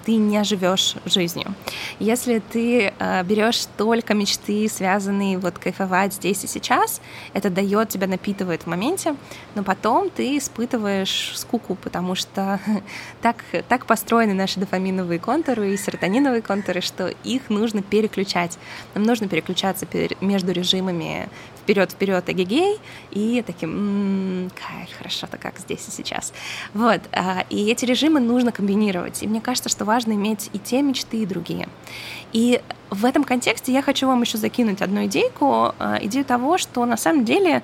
ты 0.04 0.16
не 0.16 0.44
живешь 0.44 0.94
жизнью. 1.04 1.54
Если 1.98 2.38
ты 2.38 2.92
э, 2.96 3.22
берешь 3.24 3.66
только 3.76 4.14
мечты, 4.14 4.68
связанные 4.68 5.38
вот 5.38 5.58
кайфовать 5.58 6.14
здесь 6.14 6.44
и 6.44 6.46
сейчас, 6.46 7.00
это 7.32 7.50
дает 7.50 7.88
тебя 7.88 8.06
напитывает 8.06 8.62
в 8.62 8.66
моменте, 8.66 9.16
но 9.54 9.64
потом 9.64 10.10
ты 10.10 10.38
испытываешь 10.38 11.32
скуку, 11.34 11.74
потому 11.74 12.14
что 12.14 12.60
так, 13.22 13.44
так 13.68 13.86
построены 13.86 14.34
наши 14.34 14.60
дофаминовые 14.60 15.18
контуры 15.18 15.74
и 15.74 15.76
серотониновые 15.76 16.42
контуры, 16.42 16.80
что 16.80 17.08
их 17.24 17.50
нужно 17.50 17.82
переключать. 17.82 18.58
Нам 18.94 19.02
нужно 19.02 19.26
переключаться 19.26 19.86
между 20.20 20.52
режимами 20.52 21.28
вперед, 21.64 21.90
вперед, 21.92 22.28
эгегей, 22.28 22.78
и 23.10 23.42
таким, 23.46 23.70
м-м, 23.70 24.50
кайф, 24.50 24.90
хорошо-то 24.98 25.38
как 25.38 25.58
здесь 25.58 25.88
и 25.88 25.90
сейчас. 25.90 26.32
Вот, 26.74 27.00
а, 27.12 27.44
и 27.48 27.70
эти 27.70 27.86
режимы 27.86 28.20
нужно 28.20 28.52
комбинировать, 28.52 29.23
и 29.24 29.26
мне 29.26 29.40
кажется, 29.40 29.68
что 29.68 29.84
важно 29.84 30.12
иметь 30.12 30.50
и 30.52 30.58
те 30.58 30.82
мечты, 30.82 31.18
и 31.18 31.26
другие. 31.26 31.68
И 32.32 32.60
в 32.90 33.04
этом 33.04 33.24
контексте 33.24 33.72
я 33.72 33.82
хочу 33.82 34.06
вам 34.06 34.20
еще 34.20 34.38
закинуть 34.38 34.82
одну 34.82 35.06
идейку, 35.06 35.74
а, 35.78 35.98
идею 36.02 36.24
того, 36.24 36.58
что 36.58 36.84
на 36.84 36.96
самом 36.96 37.24
деле 37.24 37.62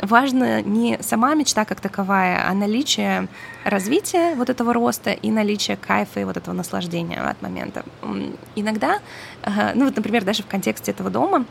важно 0.00 0.62
не 0.62 0.98
сама 1.00 1.34
мечта 1.34 1.64
как 1.64 1.80
таковая, 1.80 2.48
а 2.48 2.54
наличие 2.54 3.28
развития 3.64 4.34
вот 4.34 4.50
этого 4.50 4.72
роста 4.72 5.10
и 5.10 5.30
наличие 5.30 5.76
кайфа 5.76 6.20
и 6.20 6.24
вот 6.24 6.36
этого 6.36 6.54
наслаждения 6.54 7.20
от 7.20 7.40
момента. 7.42 7.84
Иногда, 8.56 8.98
ну 9.74 9.84
вот, 9.84 9.96
например, 9.96 10.24
даже 10.24 10.42
в 10.42 10.46
контексте 10.46 10.90
этого 10.90 11.08
дома, 11.08 11.44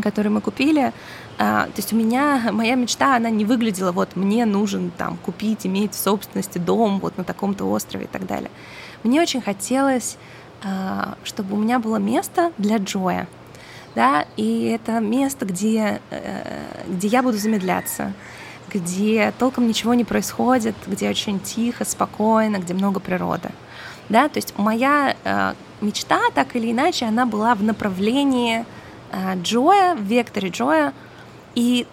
который 0.00 0.28
мы 0.28 0.40
купили. 0.40 0.92
А, 1.38 1.66
то 1.66 1.76
есть 1.76 1.92
у 1.92 1.96
меня 1.96 2.50
моя 2.52 2.74
мечта, 2.76 3.16
она 3.16 3.28
не 3.28 3.44
выглядела, 3.44 3.92
вот 3.92 4.16
мне 4.16 4.46
нужен 4.46 4.90
там 4.96 5.16
купить, 5.18 5.66
иметь 5.66 5.92
в 5.92 5.98
собственности 5.98 6.58
дом 6.58 7.00
вот 7.00 7.18
на 7.18 7.24
таком-то 7.24 7.64
острове 7.64 8.04
и 8.04 8.08
так 8.08 8.26
далее. 8.26 8.50
Мне 9.02 9.20
очень 9.20 9.42
хотелось, 9.42 10.16
а, 10.64 11.16
чтобы 11.24 11.56
у 11.56 11.58
меня 11.58 11.78
было 11.78 11.96
место 11.96 12.52
для 12.56 12.78
Джоя, 12.78 13.28
да, 13.94 14.24
и 14.36 14.64
это 14.64 15.00
место, 15.00 15.44
где, 15.44 16.00
э, 16.10 16.84
где 16.88 17.08
я 17.08 17.22
буду 17.22 17.36
замедляться, 17.36 18.14
где 18.72 19.34
толком 19.38 19.66
ничего 19.66 19.92
не 19.92 20.04
происходит, 20.04 20.74
где 20.86 21.10
очень 21.10 21.40
тихо, 21.40 21.84
спокойно, 21.84 22.56
где 22.56 22.72
много 22.72 23.00
природы. 23.00 23.50
Да, 24.08 24.28
то 24.28 24.38
есть 24.38 24.56
моя 24.56 25.14
э, 25.24 25.52
мечта, 25.82 26.20
так 26.34 26.56
или 26.56 26.72
иначе, 26.72 27.04
она 27.04 27.26
была 27.26 27.54
в 27.54 27.62
направлении 27.62 28.64
Джоя, 29.42 29.94
в 29.94 30.02
векторе 30.02 30.48
Джоя. 30.48 30.92
И, 31.54 31.86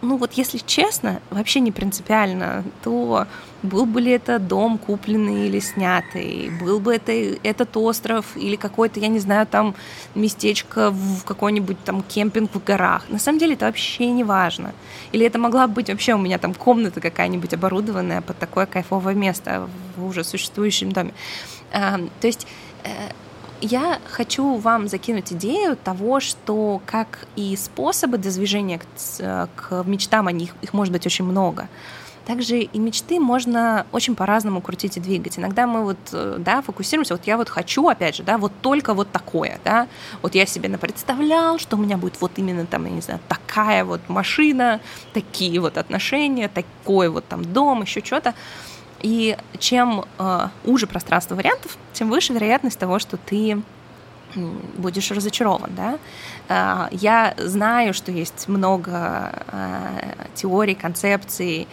ну 0.00 0.16
вот 0.16 0.32
если 0.34 0.58
честно, 0.58 1.20
вообще 1.30 1.60
не 1.60 1.72
принципиально, 1.72 2.64
то 2.82 3.26
был 3.62 3.86
бы 3.86 4.00
ли 4.00 4.12
это 4.12 4.38
дом 4.38 4.78
купленный 4.78 5.46
или 5.46 5.58
снятый, 5.58 6.50
был 6.60 6.80
бы 6.80 6.94
это 6.94 7.12
этот 7.12 7.76
остров 7.76 8.36
или 8.36 8.56
какой-то, 8.56 9.00
я 9.00 9.08
не 9.08 9.18
знаю, 9.18 9.46
там 9.46 9.74
местечко 10.14 10.90
в 10.90 11.24
какой-нибудь 11.24 11.82
там 11.84 12.02
кемпинг 12.02 12.54
в 12.54 12.62
горах. 12.62 13.08
На 13.08 13.18
самом 13.18 13.38
деле 13.38 13.54
это 13.54 13.66
вообще 13.66 14.10
не 14.10 14.22
важно. 14.22 14.72
Или 15.12 15.26
это 15.26 15.38
могла 15.38 15.66
быть 15.66 15.88
вообще 15.88 16.14
у 16.14 16.18
меня 16.18 16.38
там 16.38 16.54
комната 16.54 17.00
какая-нибудь 17.00 17.54
оборудованная 17.54 18.20
под 18.20 18.38
такое 18.38 18.66
кайфовое 18.66 19.14
место 19.14 19.68
в 19.96 20.06
уже 20.06 20.24
существующем 20.24 20.92
доме. 20.92 21.14
А, 21.72 21.98
то 22.20 22.26
есть 22.26 22.46
э, 22.84 22.88
я 23.64 23.98
хочу 24.10 24.56
вам 24.56 24.88
закинуть 24.88 25.32
идею 25.32 25.76
того, 25.76 26.20
что 26.20 26.82
как 26.86 27.26
и 27.36 27.56
способы 27.56 28.18
движения 28.18 28.78
к, 28.78 29.48
к 29.56 29.84
мечтам, 29.84 30.26
они, 30.26 30.44
их, 30.44 30.54
их 30.62 30.72
может 30.72 30.92
быть 30.92 31.06
очень 31.06 31.24
много. 31.24 31.68
Также 32.26 32.60
и 32.60 32.78
мечты 32.78 33.20
можно 33.20 33.86
очень 33.92 34.14
по-разному 34.14 34.62
крутить 34.62 34.96
и 34.96 35.00
двигать. 35.00 35.38
Иногда 35.38 35.66
мы 35.66 35.84
вот, 35.84 35.98
э, 36.12 36.36
да, 36.38 36.62
фокусируемся, 36.62 37.14
вот 37.14 37.26
я 37.26 37.36
вот 37.36 37.50
хочу, 37.50 37.86
опять 37.86 38.16
же, 38.16 38.22
да, 38.22 38.38
вот 38.38 38.52
только 38.62 38.94
вот 38.94 39.10
такое, 39.10 39.60
да, 39.62 39.88
вот 40.22 40.34
я 40.34 40.46
себе 40.46 40.70
представлял, 40.78 41.58
что 41.58 41.76
у 41.76 41.80
меня 41.80 41.98
будет 41.98 42.18
вот 42.20 42.32
именно 42.36 42.64
там, 42.64 42.86
я 42.86 42.92
не 42.92 43.02
знаю, 43.02 43.20
такая 43.28 43.84
вот 43.84 44.00
машина, 44.08 44.80
такие 45.12 45.60
вот 45.60 45.76
отношения, 45.76 46.48
такой 46.48 47.10
вот 47.10 47.26
там 47.28 47.44
дом, 47.44 47.82
еще 47.82 48.02
что-то. 48.02 48.34
И 49.04 49.36
чем 49.58 50.06
э, 50.18 50.48
уже 50.64 50.86
пространство 50.86 51.34
вариантов, 51.34 51.76
тем 51.92 52.08
выше 52.08 52.32
вероятность 52.32 52.78
того, 52.78 52.98
что 52.98 53.18
ты 53.18 53.60
будешь 54.78 55.10
разочарован, 55.10 55.72
да. 55.76 55.98
Э, 56.48 56.88
я 56.90 57.34
знаю, 57.36 57.92
что 57.92 58.10
есть 58.10 58.48
много 58.48 59.30
э, 59.52 60.14
теорий, 60.34 60.74
концепций, 60.74 61.68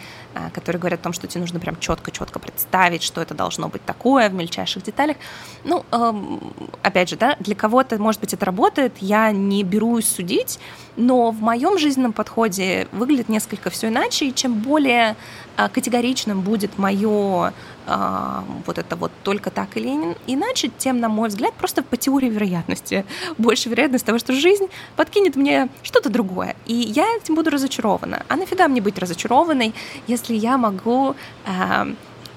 которые 0.52 0.80
говорят 0.80 1.00
о 1.00 1.02
том, 1.04 1.12
что 1.12 1.26
тебе 1.26 1.40
нужно 1.40 1.60
прям 1.60 1.78
четко-четко 1.78 2.38
представить, 2.38 3.02
что 3.02 3.20
это 3.20 3.34
должно 3.34 3.68
быть 3.68 3.84
такое 3.84 4.28
в 4.28 4.34
мельчайших 4.34 4.82
деталях. 4.82 5.16
Ну, 5.64 5.84
эм, 5.92 6.40
опять 6.82 7.08
же, 7.08 7.16
да, 7.16 7.36
для 7.40 7.54
кого-то, 7.54 7.98
может 7.98 8.20
быть, 8.20 8.34
это 8.34 8.44
работает, 8.46 8.94
я 9.00 9.30
не 9.32 9.62
берусь 9.62 10.06
судить, 10.06 10.58
но 10.96 11.30
в 11.30 11.40
моем 11.40 11.78
жизненном 11.78 12.12
подходе 12.12 12.88
выглядит 12.92 13.28
несколько 13.28 13.70
все 13.70 13.88
иначе, 13.88 14.26
и 14.26 14.34
чем 14.34 14.54
более 14.54 15.16
категоричным 15.56 16.40
будет 16.40 16.78
мое 16.78 17.52
вот 17.86 18.78
это 18.78 18.96
вот 18.96 19.10
только 19.24 19.50
так 19.50 19.76
или 19.76 20.16
иначе, 20.26 20.70
тем, 20.78 21.00
на 21.00 21.08
мой 21.08 21.28
взгляд, 21.28 21.52
просто 21.54 21.82
по 21.82 21.96
теории 21.96 22.28
вероятности 22.28 23.04
больше 23.38 23.68
вероятность 23.68 24.06
того, 24.06 24.18
что 24.18 24.32
жизнь 24.32 24.66
подкинет 24.96 25.36
мне 25.36 25.68
что-то 25.82 26.08
другое, 26.08 26.54
и 26.66 26.74
я 26.74 27.04
этим 27.16 27.34
буду 27.34 27.50
разочарована. 27.50 28.24
А 28.28 28.36
нафига 28.36 28.68
мне 28.68 28.80
быть 28.80 28.98
разочарованной, 28.98 29.74
если 30.06 30.34
я 30.34 30.58
могу 30.58 31.14
э, 31.46 31.94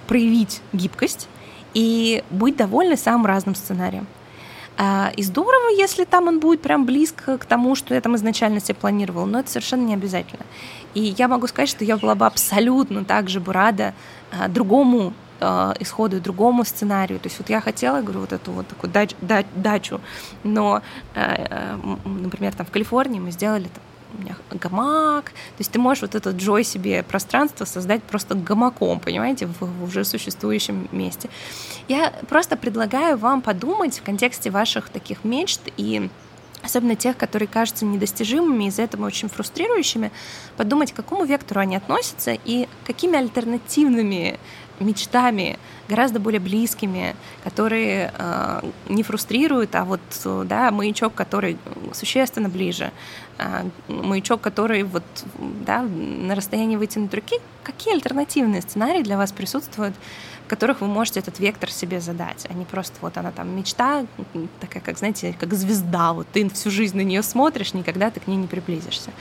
проявить 0.07 0.61
гибкость 0.73 1.27
и 1.73 2.23
быть 2.31 2.57
довольной 2.57 2.97
самым 2.97 3.25
разным 3.25 3.55
сценарием? 3.55 4.07
А, 4.77 5.11
и 5.15 5.23
здорово, 5.23 5.69
если 5.69 6.03
там 6.03 6.27
он 6.27 6.39
будет 6.39 6.61
прям 6.61 6.85
близко 6.85 7.37
к 7.37 7.45
тому, 7.45 7.75
что 7.75 7.93
я 7.93 8.01
там 8.01 8.15
изначально 8.15 8.59
себе 8.59 8.75
планировала, 8.75 9.25
но 9.25 9.39
это 9.39 9.49
совершенно 9.49 9.85
не 9.85 9.93
обязательно. 9.93 10.45
И 10.93 11.15
я 11.17 11.27
могу 11.27 11.47
сказать, 11.47 11.69
что 11.69 11.85
я 11.85 11.97
была 11.97 12.15
бы 12.15 12.25
абсолютно 12.25 13.05
так 13.05 13.29
же 13.29 13.39
бы 13.39 13.53
рада 13.53 13.93
а, 14.31 14.47
другому 14.47 15.13
а, 15.39 15.73
исходу 15.79 16.17
и 16.17 16.19
другому 16.19 16.63
сценарию. 16.65 17.19
То 17.19 17.27
есть 17.27 17.39
вот 17.39 17.49
я 17.49 17.61
хотела, 17.61 18.01
говорю, 18.01 18.21
вот 18.21 18.33
эту 18.33 18.51
вот 18.51 18.67
такую 18.67 18.91
дач, 18.91 19.11
дач, 19.21 19.45
дачу, 19.55 20.01
но, 20.43 20.81
например, 22.05 22.53
там 22.53 22.65
в 22.65 22.71
Калифорнии 22.71 23.19
мы 23.19 23.31
сделали 23.31 23.63
там, 23.63 23.83
у 24.17 24.21
меня 24.21 24.35
гамак. 24.51 25.25
То 25.25 25.59
есть 25.59 25.71
ты 25.71 25.79
можешь 25.79 26.01
вот 26.01 26.15
этот 26.15 26.35
джой 26.37 26.63
себе 26.63 27.03
пространство 27.03 27.65
создать 27.65 28.03
просто 28.03 28.35
гамаком, 28.35 28.99
понимаете, 28.99 29.47
в, 29.47 29.59
в 29.59 29.83
уже 29.83 30.03
существующем 30.05 30.87
месте. 30.91 31.29
Я 31.87 32.13
просто 32.29 32.57
предлагаю 32.57 33.17
вам 33.17 33.41
подумать 33.41 33.99
в 33.99 34.03
контексте 34.03 34.49
ваших 34.49 34.89
таких 34.89 35.23
мечт 35.23 35.61
и 35.77 36.09
особенно 36.63 36.95
тех, 36.95 37.15
которые 37.15 37.47
кажутся 37.47 37.85
недостижимыми, 37.85 38.65
из-за 38.65 38.83
этого 38.83 39.05
очень 39.05 39.29
фрустрирующими, 39.29 40.11
подумать, 40.57 40.91
к 40.91 40.95
какому 40.95 41.23
вектору 41.23 41.61
они 41.61 41.75
относятся 41.75 42.35
и 42.43 42.67
какими 42.85 43.17
альтернативными 43.17 44.39
мечтами, 44.79 45.57
гораздо 45.87 46.19
более 46.19 46.39
близкими, 46.39 47.15
которые 47.43 48.11
э, 48.17 48.61
не 48.89 49.03
фрустрируют, 49.03 49.75
а 49.75 49.85
вот 49.85 50.01
да, 50.45 50.71
маячок, 50.71 51.13
который 51.13 51.57
существенно 51.93 52.49
ближе, 52.49 52.91
э, 53.37 53.63
маячок, 53.87 54.41
который 54.41 54.83
вот 54.83 55.03
да, 55.65 55.81
на 55.81 56.35
расстоянии 56.35 56.75
вытянутой 56.75 57.19
руки. 57.19 57.37
Какие 57.63 57.93
альтернативные 57.93 58.61
сценарии 58.61 59.03
для 59.03 59.17
вас 59.17 59.31
присутствуют, 59.31 59.95
в 60.45 60.47
которых 60.47 60.81
вы 60.81 60.87
можете 60.87 61.19
этот 61.19 61.39
вектор 61.39 61.71
себе 61.71 61.99
задать, 61.99 62.45
а 62.49 62.53
не 62.53 62.65
просто 62.65 62.95
вот 63.01 63.17
она 63.17 63.31
там 63.31 63.55
мечта, 63.55 64.05
такая, 64.59 64.81
как, 64.83 64.97
знаете, 64.97 65.35
как 65.39 65.53
звезда, 65.53 66.13
вот 66.13 66.27
ты 66.31 66.47
всю 66.49 66.69
жизнь 66.69 66.97
на 66.97 67.01
нее 67.01 67.23
смотришь, 67.23 67.73
никогда 67.73 68.11
ты 68.11 68.19
к 68.19 68.27
ней 68.27 68.37
не 68.37 68.47
приблизишься. 68.47 69.11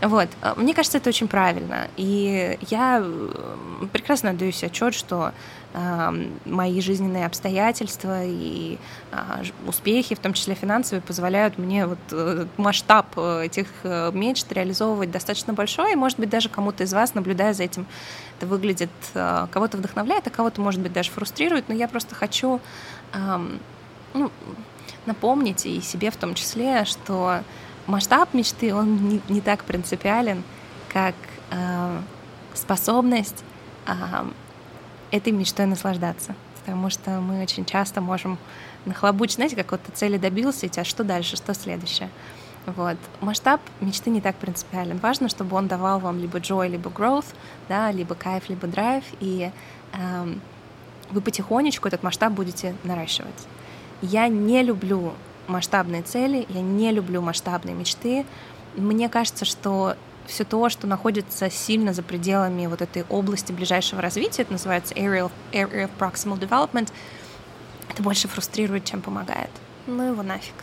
Вот. 0.00 0.28
А, 0.42 0.54
мне 0.54 0.74
кажется, 0.74 0.98
это 0.98 1.08
очень 1.08 1.28
правильно. 1.28 1.88
И 1.96 2.58
я 2.68 3.04
прекрасно 3.92 4.30
отдаю 4.30 4.52
себе 4.52 4.68
отчет, 4.68 4.94
что 4.94 5.32
э, 5.74 6.28
мои 6.44 6.80
жизненные 6.80 7.26
обстоятельства 7.26 8.24
и 8.24 8.78
э, 9.10 9.16
успехи, 9.66 10.14
в 10.14 10.20
том 10.20 10.34
числе 10.34 10.54
финансовые, 10.54 11.02
позволяют 11.02 11.58
мне 11.58 11.86
вот 11.86 11.98
э, 12.12 12.46
масштаб 12.56 13.06
э, 13.16 13.46
этих 13.46 13.66
э, 13.82 14.12
мечт 14.12 14.50
реализовывать 14.52 15.10
достаточно 15.10 15.52
большой. 15.52 15.92
И, 15.94 15.96
может 15.96 16.18
быть, 16.20 16.30
даже 16.30 16.48
кому-то 16.48 16.84
из 16.84 16.92
вас, 16.92 17.14
наблюдая 17.14 17.52
за 17.52 17.64
этим, 17.64 17.86
это 18.36 18.46
выглядит, 18.46 18.90
э, 19.14 19.46
кого-то 19.50 19.78
вдохновляет, 19.78 20.26
а 20.28 20.30
кого-то, 20.30 20.60
может 20.60 20.80
быть, 20.80 20.92
даже 20.92 21.10
фрустрирует. 21.10 21.68
Но 21.68 21.74
я 21.74 21.88
просто 21.88 22.14
хочу 22.14 22.60
э, 23.14 23.38
ну, 24.14 24.30
напомнить 25.06 25.66
и 25.66 25.80
себе 25.80 26.12
в 26.12 26.16
том 26.16 26.34
числе, 26.34 26.84
что 26.84 27.40
масштаб 27.88 28.34
мечты, 28.34 28.72
он 28.72 29.08
не, 29.08 29.20
не 29.28 29.40
так 29.40 29.64
принципиален, 29.64 30.44
как 30.92 31.14
э, 31.50 32.00
способность 32.54 33.42
э, 33.86 33.92
этой 35.10 35.32
мечтой 35.32 35.66
наслаждаться. 35.66 36.34
Потому 36.60 36.90
что 36.90 37.20
мы 37.20 37.42
очень 37.42 37.64
часто 37.64 38.00
можем 38.00 38.38
нахлобучить, 38.84 39.36
знаете, 39.36 39.56
как 39.56 39.72
вот 39.72 39.82
ты 39.82 39.92
цели 39.92 40.18
добился, 40.18 40.66
и 40.66 40.68
тебя 40.68 40.84
что 40.84 41.02
дальше, 41.02 41.36
что 41.36 41.54
следующее. 41.54 42.10
Вот. 42.66 42.98
Масштаб 43.22 43.62
мечты 43.80 44.10
не 44.10 44.20
так 44.20 44.36
принципиален. 44.36 44.98
Важно, 44.98 45.30
чтобы 45.30 45.56
он 45.56 45.66
давал 45.66 45.98
вам 45.98 46.18
либо 46.18 46.38
joy, 46.38 46.68
либо 46.68 46.90
growth, 46.90 47.26
да, 47.68 47.90
либо 47.90 48.14
кайф, 48.14 48.50
либо 48.50 48.66
драйв, 48.66 49.04
и 49.20 49.50
э, 49.94 50.34
вы 51.10 51.20
потихонечку 51.22 51.88
этот 51.88 52.02
масштаб 52.02 52.34
будете 52.34 52.74
наращивать. 52.84 53.46
Я 54.02 54.28
не 54.28 54.62
люблю 54.62 55.14
масштабные 55.48 56.02
цели, 56.02 56.46
я 56.48 56.60
не 56.60 56.92
люблю 56.92 57.20
масштабные 57.20 57.74
мечты. 57.74 58.24
Мне 58.76 59.08
кажется, 59.08 59.44
что 59.44 59.96
все 60.26 60.44
то, 60.44 60.68
что 60.68 60.86
находится 60.86 61.50
сильно 61.50 61.92
за 61.92 62.02
пределами 62.02 62.66
вот 62.66 62.82
этой 62.82 63.04
области 63.08 63.50
ближайшего 63.50 64.02
развития, 64.02 64.42
это 64.42 64.52
называется 64.52 64.94
area 64.94 65.24
of, 65.24 65.32
area 65.52 65.88
of 65.88 65.90
proximal 65.98 66.38
development, 66.38 66.92
это 67.88 68.02
больше 68.02 68.28
фрустрирует, 68.28 68.84
чем 68.84 69.00
помогает. 69.00 69.50
Ну 69.86 70.02
его 70.02 70.22
нафиг. 70.22 70.54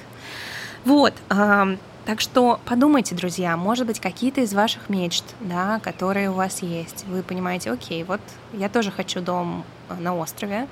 Вот. 0.85 1.13
Э, 1.29 1.77
так 2.05 2.21
что 2.21 2.59
подумайте, 2.65 3.15
друзья, 3.15 3.57
может 3.57 3.87
быть, 3.87 3.99
какие-то 3.99 4.41
из 4.41 4.53
ваших 4.53 4.89
мечт, 4.89 5.23
да, 5.39 5.79
которые 5.79 6.29
у 6.29 6.33
вас 6.33 6.61
есть, 6.61 7.03
вы 7.07 7.23
понимаете, 7.23 7.71
окей, 7.71 8.03
вот 8.03 8.21
я 8.53 8.69
тоже 8.69 8.91
хочу 8.91 9.21
дом 9.21 9.63
на 9.89 10.15
острове, 10.15 10.67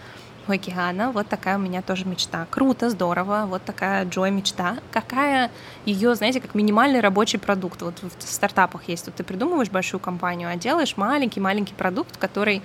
океана. 0.47 1.11
Вот 1.11 1.27
такая 1.27 1.57
у 1.57 1.59
меня 1.59 1.81
тоже 1.81 2.05
мечта. 2.05 2.47
Круто, 2.49 2.89
здорово. 2.89 3.45
Вот 3.47 3.63
такая 3.63 4.05
Джой 4.05 4.31
мечта. 4.31 4.77
Какая 4.91 5.51
ее, 5.85 6.15
знаете, 6.15 6.39
как 6.41 6.55
минимальный 6.55 6.99
рабочий 6.99 7.37
продукт. 7.37 7.81
Вот 7.81 7.95
в 8.01 8.21
стартапах 8.21 8.87
есть. 8.87 9.05
Вот 9.05 9.15
ты 9.15 9.23
придумываешь 9.23 9.69
большую 9.69 9.99
компанию, 9.99 10.49
а 10.49 10.55
делаешь 10.55 10.97
маленький-маленький 10.97 11.73
продукт, 11.73 12.17
который 12.17 12.61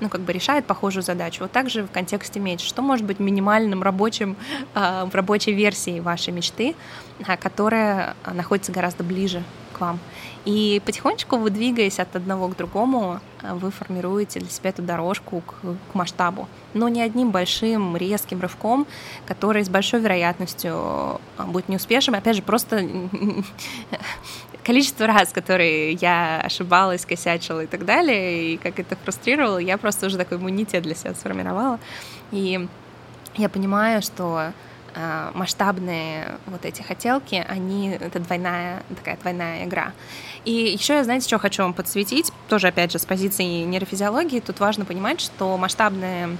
ну, 0.00 0.08
как 0.08 0.22
бы 0.22 0.32
решает 0.32 0.66
похожую 0.66 1.02
задачу. 1.02 1.42
Вот 1.42 1.52
также 1.52 1.84
в 1.84 1.90
контексте 1.90 2.40
мечт. 2.40 2.66
Что 2.66 2.82
может 2.82 3.06
быть 3.06 3.20
минимальным 3.20 3.82
рабочим, 3.82 4.36
э, 4.74 5.08
рабочей 5.12 5.52
версии 5.52 6.00
вашей 6.00 6.32
мечты, 6.32 6.74
э, 7.26 7.36
которая 7.36 8.16
находится 8.26 8.72
гораздо 8.72 9.04
ближе 9.04 9.42
вам? 9.82 9.98
И 10.44 10.80
потихонечку 10.84 11.36
вы, 11.36 11.50
двигаясь 11.50 11.98
от 11.98 12.16
одного 12.16 12.48
к 12.48 12.56
другому, 12.56 13.20
э, 13.42 13.54
вы 13.54 13.70
формируете 13.70 14.40
для 14.40 14.48
себя 14.48 14.70
эту 14.70 14.82
дорожку 14.82 15.40
к, 15.40 15.54
к 15.92 15.94
масштабу. 15.94 16.48
Но 16.74 16.88
не 16.88 17.02
одним 17.02 17.30
большим 17.30 17.96
резким 17.96 18.40
рывком, 18.40 18.86
который 19.26 19.64
с 19.64 19.68
большой 19.68 20.00
вероятностью 20.00 21.20
э, 21.38 21.44
будет 21.46 21.68
неуспешным. 21.68 22.14
Опять 22.14 22.36
же, 22.36 22.42
просто 22.42 22.88
количество 24.64 25.06
раз, 25.06 25.32
которые 25.32 25.92
я 25.92 26.40
ошибалась, 26.40 27.04
косячила 27.04 27.64
и 27.64 27.66
так 27.66 27.84
далее, 27.84 28.54
и 28.54 28.56
как 28.56 28.78
это 28.78 28.96
фрустрировало, 28.96 29.58
я 29.58 29.76
просто 29.78 30.06
уже 30.06 30.16
такой 30.16 30.38
иммунитет 30.38 30.82
для 30.82 30.94
себя 30.94 31.14
сформировала. 31.14 31.78
И 32.30 32.68
я 33.36 33.48
понимаю, 33.48 34.02
что 34.02 34.52
масштабные 35.34 36.38
вот 36.46 36.64
эти 36.64 36.82
хотелки, 36.82 37.44
они 37.48 37.90
это 37.90 38.18
двойная 38.20 38.82
такая 38.96 39.16
двойная 39.16 39.64
игра. 39.64 39.92
И 40.44 40.52
еще 40.52 40.94
я, 40.94 41.04
знаете, 41.04 41.26
что 41.26 41.38
хочу 41.38 41.62
вам 41.62 41.72
подсветить, 41.72 42.32
тоже 42.48 42.68
опять 42.68 42.92
же 42.92 42.98
с 42.98 43.06
позиции 43.06 43.64
нейрофизиологии, 43.64 44.40
тут 44.40 44.60
важно 44.60 44.84
понимать, 44.84 45.20
что 45.20 45.56
масштабные 45.56 46.36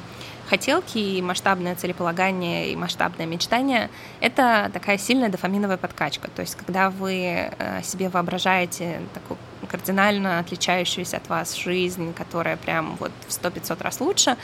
хотелки, 0.52 0.98
и 0.98 1.22
масштабное 1.22 1.74
целеполагание, 1.74 2.70
и 2.70 2.76
масштабное 2.76 3.24
мечтание— 3.24 3.88
это 4.20 4.70
такая 4.74 4.98
сильная 4.98 5.30
дофаминовая 5.30 5.78
подкачка. 5.78 6.28
То 6.28 6.42
есть 6.42 6.56
когда 6.56 6.90
вы 6.90 7.14
э, 7.58 7.82
себе 7.82 8.10
воображаете 8.10 9.00
такую 9.14 9.38
кардинально 9.66 10.40
отличающуюся 10.40 11.16
от 11.16 11.28
вас 11.30 11.56
жизнь, 11.56 12.12
которая 12.12 12.58
прям 12.58 12.96
вот 13.00 13.12
в 13.26 13.30
100-500 13.30 13.82
раз 13.82 14.00
лучше, 14.00 14.36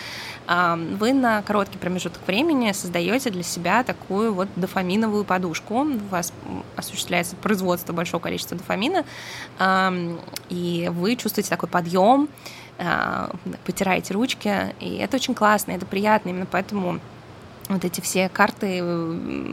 вы 0.46 1.12
на 1.12 1.42
короткий 1.42 1.76
промежуток 1.76 2.26
времени 2.26 2.72
создаете 2.72 3.28
для 3.28 3.42
себя 3.42 3.82
такую 3.82 4.32
вот 4.32 4.48
дофаминовую 4.56 5.24
подушку. 5.24 5.74
У 5.80 6.08
вас 6.10 6.32
осуществляется 6.76 7.36
производство 7.36 7.92
большого 7.92 8.22
количества 8.22 8.56
дофамина, 8.56 9.04
и 10.48 10.90
вы 10.94 11.16
чувствуете 11.16 11.50
такой 11.50 11.68
подъем, 11.68 12.28
а, 12.28 12.67
потираете 13.64 14.14
ручки, 14.14 14.74
и 14.78 14.96
это 14.98 15.16
очень 15.16 15.34
классно, 15.34 15.72
это 15.72 15.84
приятно, 15.84 16.28
именно 16.30 16.46
поэтому 16.46 17.00
вот 17.68 17.84
эти 17.84 18.00
все 18.00 18.28
карты 18.28 18.82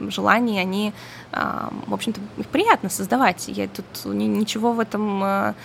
желаний, 0.10 0.60
они, 0.60 0.94
а, 1.32 1.72
в 1.88 1.94
общем-то, 1.94 2.22
их 2.38 2.48
приятно 2.48 2.90
создавать. 2.90 3.46
Я 3.48 3.68
тут 3.68 3.86
ничего 4.06 4.72
в 4.72 4.80
этом, 4.80 5.22
а, 5.24 5.56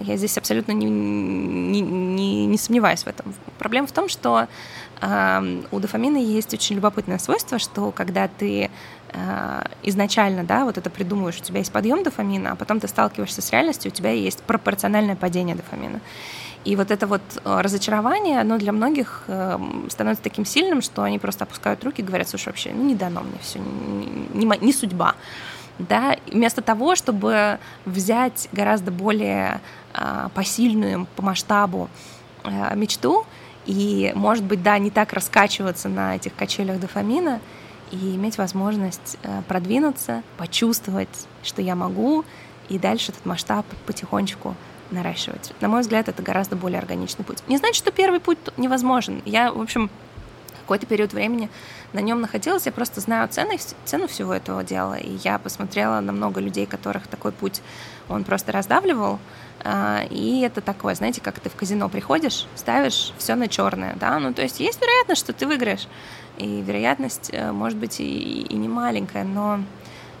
я 0.00 0.16
здесь 0.16 0.38
абсолютно 0.38 0.72
не, 0.72 0.86
не, 0.86 1.80
не, 1.80 2.46
не 2.46 2.58
сомневаюсь 2.58 3.02
в 3.02 3.06
этом. 3.06 3.34
Проблема 3.58 3.86
в 3.86 3.92
том, 3.92 4.08
что 4.08 4.46
у 5.70 5.80
дофамина 5.80 6.16
есть 6.16 6.54
очень 6.54 6.76
любопытное 6.76 7.18
свойство, 7.18 7.58
что 7.58 7.90
когда 7.90 8.28
ты 8.28 8.70
изначально, 9.82 10.44
да, 10.44 10.64
вот 10.64 10.78
это 10.78 10.88
придумываешь, 10.88 11.38
у 11.38 11.42
тебя 11.42 11.58
есть 11.58 11.72
подъем 11.72 12.02
дофамина, 12.02 12.52
а 12.52 12.54
потом 12.56 12.80
ты 12.80 12.88
сталкиваешься 12.88 13.42
с 13.42 13.50
реальностью, 13.50 13.90
у 13.90 13.94
тебя 13.94 14.12
есть 14.12 14.42
пропорциональное 14.44 15.16
падение 15.16 15.56
дофамина. 15.56 16.00
И 16.64 16.76
вот 16.76 16.90
это 16.90 17.06
вот 17.06 17.20
э, 17.44 17.60
разочарование, 17.60 18.40
оно 18.40 18.56
для 18.56 18.72
многих 18.72 19.24
э, 19.26 19.58
становится 19.90 20.22
таким 20.22 20.46
сильным, 20.46 20.80
что 20.80 21.02
они 21.02 21.18
просто 21.18 21.44
опускают 21.44 21.84
руки 21.84 22.00
и 22.00 22.04
говорят, 22.04 22.28
слушай, 22.28 22.48
вообще, 22.48 22.72
ну 22.72 22.84
не 22.84 22.94
дано 22.94 23.20
мне 23.20 23.38
все, 23.42 23.58
не, 23.58 24.44
не, 24.44 24.58
не 24.58 24.72
судьба. 24.72 25.14
Да, 25.78 26.16
вместо 26.30 26.62
того, 26.62 26.94
чтобы 26.94 27.58
взять 27.84 28.48
гораздо 28.52 28.90
более 28.90 29.60
э, 29.92 30.28
посильную 30.34 31.06
по 31.16 31.22
масштабу 31.22 31.88
мечту 32.74 33.24
и, 33.64 34.12
может 34.14 34.44
быть, 34.44 34.62
да, 34.62 34.78
не 34.78 34.90
так 34.90 35.14
раскачиваться 35.14 35.88
на 35.88 36.16
этих 36.16 36.34
качелях 36.34 36.78
дофамина 36.78 37.40
и 37.90 38.14
иметь 38.16 38.36
возможность 38.36 39.16
продвинуться, 39.48 40.22
почувствовать, 40.36 41.08
что 41.42 41.62
я 41.62 41.74
могу, 41.74 42.22
и 42.68 42.78
дальше 42.78 43.12
этот 43.12 43.24
масштаб 43.24 43.64
потихонечку 43.86 44.54
наращивать. 44.94 45.52
На 45.60 45.68
мой 45.68 45.82
взгляд, 45.82 46.08
это 46.08 46.22
гораздо 46.22 46.56
более 46.56 46.78
органичный 46.78 47.24
путь. 47.24 47.38
Не 47.48 47.58
значит, 47.58 47.76
что 47.76 47.90
первый 47.90 48.20
путь 48.20 48.38
невозможен. 48.56 49.22
Я, 49.24 49.52
в 49.52 49.60
общем, 49.60 49.90
какой-то 50.64 50.86
период 50.86 51.12
времени 51.12 51.50
на 51.92 52.00
нем 52.00 52.20
находилась, 52.20 52.66
я 52.66 52.72
просто 52.72 53.00
знаю 53.00 53.28
цены, 53.28 53.58
цену 53.84 54.08
всего 54.08 54.32
этого 54.32 54.64
дела, 54.64 54.94
и 54.94 55.18
я 55.22 55.38
посмотрела 55.38 56.00
на 56.00 56.12
много 56.12 56.40
людей, 56.40 56.66
которых 56.66 57.06
такой 57.06 57.32
путь 57.32 57.60
он 58.08 58.24
просто 58.24 58.50
раздавливал, 58.50 59.18
а, 59.62 60.04
и 60.10 60.40
это 60.40 60.60
такое, 60.60 60.94
знаете, 60.94 61.20
как 61.20 61.38
ты 61.38 61.50
в 61.50 61.54
казино 61.54 61.88
приходишь, 61.88 62.46
ставишь 62.56 63.12
все 63.18 63.34
на 63.34 63.46
черное, 63.46 63.94
да, 63.96 64.18
ну 64.18 64.32
то 64.32 64.42
есть 64.42 64.58
есть 64.58 64.80
вероятность, 64.80 65.20
что 65.20 65.32
ты 65.32 65.46
выиграешь, 65.46 65.86
и 66.38 66.62
вероятность 66.62 67.30
э, 67.32 67.52
может 67.52 67.78
быть 67.78 68.00
и, 68.00 68.42
и 68.42 68.56
не 68.56 68.68
маленькая, 68.68 69.24
но 69.24 69.60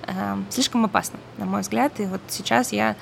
э, 0.06 0.36
слишком 0.50 0.84
опасно, 0.84 1.18
на 1.38 1.46
мой 1.46 1.62
взгляд, 1.62 1.98
и 2.00 2.04
вот 2.04 2.20
сейчас 2.28 2.72
я 2.72 2.96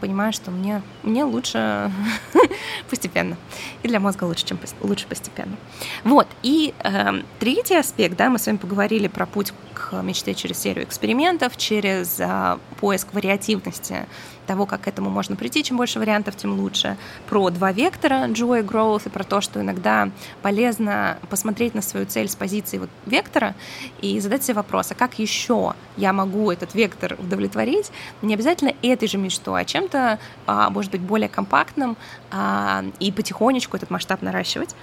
понимаю, 0.00 0.32
что 0.32 0.50
мне, 0.50 0.82
мне 1.02 1.24
лучше 1.24 1.90
постепенно. 2.90 3.36
И 3.82 3.88
для 3.88 4.00
мозга 4.00 4.24
лучше, 4.24 4.44
чем 4.46 4.58
лучше 4.80 5.06
постепенно. 5.06 5.56
Вот. 6.04 6.26
И 6.42 6.74
э, 6.78 7.22
третий 7.38 7.76
аспект, 7.76 8.16
да, 8.16 8.28
мы 8.30 8.38
с 8.38 8.46
вами 8.46 8.56
поговорили 8.56 9.08
про 9.08 9.26
путь 9.26 9.52
к 9.74 10.02
мечте 10.02 10.34
через 10.34 10.58
серию 10.58 10.84
экспериментов, 10.84 11.56
через 11.56 12.20
э, 12.20 12.58
поиск 12.80 13.12
вариативности 13.12 14.06
того, 14.44 14.66
как 14.66 14.82
к 14.82 14.88
этому 14.88 15.10
можно 15.10 15.36
прийти. 15.36 15.62
Чем 15.62 15.76
больше 15.76 15.98
вариантов, 15.98 16.36
тем 16.36 16.58
лучше. 16.58 16.96
Про 17.28 17.50
два 17.50 17.72
вектора, 17.72 18.26
joy 18.28 18.64
growth, 18.64 19.02
и 19.06 19.08
про 19.08 19.24
то, 19.24 19.40
что 19.40 19.60
иногда 19.60 20.10
полезно 20.42 21.18
посмотреть 21.30 21.74
на 21.74 21.82
свою 21.82 22.06
цель 22.06 22.28
с 22.28 22.36
позиции 22.36 22.78
вот 22.78 22.90
вектора 23.06 23.54
и 24.00 24.20
задать 24.20 24.44
себе 24.44 24.54
вопрос, 24.54 24.90
а 24.90 24.94
как 24.94 25.18
еще 25.18 25.74
я 25.96 26.12
могу 26.12 26.50
этот 26.50 26.74
вектор 26.74 27.16
удовлетворить? 27.18 27.90
Не 28.22 28.34
обязательно 28.34 28.74
этой 28.82 29.08
же 29.08 29.18
мечтой, 29.18 29.53
классического, 29.54 29.58
а 29.58 29.64
чем-то, 29.64 30.18
а, 30.46 30.70
может 30.70 30.90
быть, 30.90 31.00
более 31.00 31.28
компактным 31.28 31.96
а, 32.30 32.84
и 33.00 33.12
потихонечку 33.12 33.76
этот 33.76 33.90
масштаб 33.90 34.22
наращивать. 34.22 34.74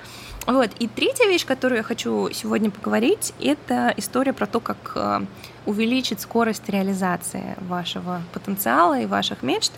Вот. 0.48 0.72
И 0.80 0.88
третья 0.88 1.28
вещь, 1.28 1.46
которую 1.46 1.78
я 1.78 1.84
хочу 1.84 2.30
сегодня 2.34 2.72
поговорить, 2.72 3.34
это 3.40 3.94
история 3.98 4.34
про 4.34 4.48
то, 4.48 4.60
как 4.60 4.94
а, 4.96 5.24
увеличить 5.66 6.22
скорость 6.22 6.70
реализации 6.70 7.56
вашего 7.60 8.22
потенциала 8.34 9.00
и 9.00 9.06
ваших 9.06 9.44
мечт. 9.44 9.72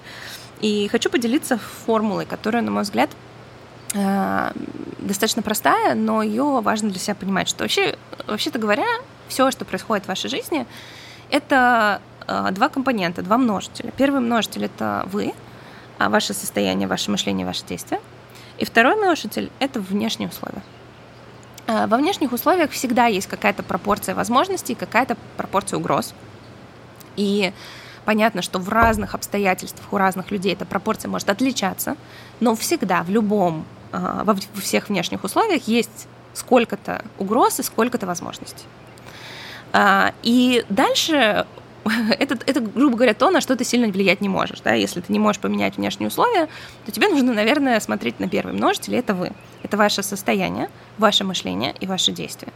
И 0.62 0.88
хочу 0.90 1.10
поделиться 1.10 1.58
формулой, 1.86 2.26
которая, 2.26 2.62
на 2.62 2.72
мой 2.72 2.84
взгляд, 2.84 3.10
достаточно 5.00 5.44
простая, 5.44 5.94
но 5.94 6.24
ее 6.24 6.62
важно 6.62 6.90
для 6.90 7.00
себя 7.00 7.14
понимать, 7.14 7.48
что 7.48 7.64
вообще, 7.64 7.96
вообще-то 8.26 8.58
говоря, 8.58 8.88
все, 9.28 9.52
что 9.52 9.66
происходит 9.66 10.06
в 10.06 10.08
вашей 10.08 10.32
жизни, 10.32 10.66
это 11.30 12.02
два 12.28 12.70
компонента, 12.70 13.22
два 13.22 13.38
множителя. 13.38 13.92
Первый 13.98 14.22
множитель 14.22 14.66
это 14.66 15.08
вы, 15.12 15.34
а 15.98 16.10
ваше 16.10 16.34
состояние, 16.34 16.88
ваше 16.88 17.12
мышление, 17.12 17.46
ваши 17.46 17.66
действия. 17.66 18.00
И 18.58 18.66
второй 18.66 18.96
множитель 18.96 19.52
это 19.60 19.80
внешние 19.80 20.30
условия. 20.30 20.62
Э, 21.68 21.88
во 21.88 21.98
внешних 21.98 22.32
условиях 22.32 22.72
всегда 22.72 23.08
есть 23.08 23.28
какая-то 23.28 23.64
пропорция 23.64 24.16
возможностей, 24.16 24.76
какая-то 24.76 25.18
пропорция 25.38 25.78
угроз. 25.78 26.14
И 27.16 27.54
понятно, 28.06 28.42
что 28.42 28.60
в 28.60 28.70
разных 28.70 29.16
обстоятельствах 29.16 29.92
у 29.92 29.98
разных 29.98 30.32
людей 30.32 30.54
эта 30.54 30.66
пропорция 30.66 31.10
может 31.10 31.30
отличаться, 31.30 31.96
но 32.40 32.56
всегда 32.56 33.04
в 33.04 33.10
любом, 33.10 33.66
во 33.92 34.36
всех 34.56 34.90
внешних 34.90 35.24
условиях 35.24 35.68
есть 35.68 36.08
сколько-то 36.34 37.04
угроз 37.18 37.60
и 37.60 37.64
сколько-то 37.64 38.08
возможностей. 38.08 38.66
А, 39.72 40.14
и 40.22 40.66
дальше 40.70 41.46
это, 42.20 42.38
это, 42.46 42.60
грубо 42.62 42.96
говоря, 42.96 43.14
то, 43.14 43.30
на 43.30 43.42
что 43.42 43.56
ты 43.56 43.64
сильно 43.64 43.88
влиять 43.88 44.22
не 44.22 44.30
можешь. 44.30 44.62
Да? 44.62 44.74
Если 44.74 45.02
ты 45.02 45.12
не 45.12 45.20
можешь 45.20 45.42
поменять 45.42 45.78
внешние 45.78 46.08
условия, 46.08 46.48
то 46.86 46.92
тебе 46.92 47.10
нужно, 47.10 47.34
наверное, 47.34 47.80
смотреть 47.80 48.20
на 48.20 48.28
первый 48.28 48.54
множитель, 48.54 48.96
это 48.96 49.14
вы. 49.14 49.32
Это 49.64 49.78
ваше 49.78 50.04
состояние, 50.04 50.70
ваше 50.98 51.24
мышление 51.24 51.74
и 51.80 51.88
ваши 51.88 52.12
действия. 52.12 52.52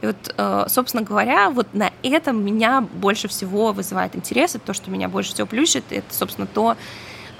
И 0.00 0.06
вот, 0.06 0.34
э, 0.36 0.64
собственно 0.68 1.02
говоря, 1.02 1.50
вот 1.50 1.74
на 1.74 1.90
этом 2.02 2.44
меня 2.44 2.80
больше 2.80 3.26
всего 3.28 3.72
вызывает 3.72 4.14
интерес, 4.14 4.54
и 4.54 4.58
то, 4.58 4.72
что 4.72 4.90
меня 4.90 5.08
больше 5.08 5.34
всего 5.34 5.46
плющит, 5.46 5.84
это, 5.90 6.14
собственно, 6.14 6.46
то, 6.46 6.76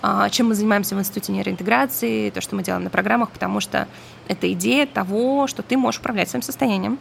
а, 0.01 0.29
чем 0.31 0.49
мы 0.49 0.55
занимаемся 0.55 0.95
в 0.95 0.99
Институте 0.99 1.33
нейроинтеграции, 1.33 2.31
то, 2.31 2.41
что 2.41 2.57
мы 2.57 2.63
делаем 2.63 2.85
на 2.85 2.91
программах, 2.91 3.31
потому 3.31 3.61
что 3.61 3.89
это 4.29 4.53
идея 4.53 4.87
того, 4.87 5.47
что 5.47 5.63
ты 5.63 5.77
можешь 5.77 6.01
управлять 6.01 6.29
своим 6.31 6.43
состоянием, 6.43 6.99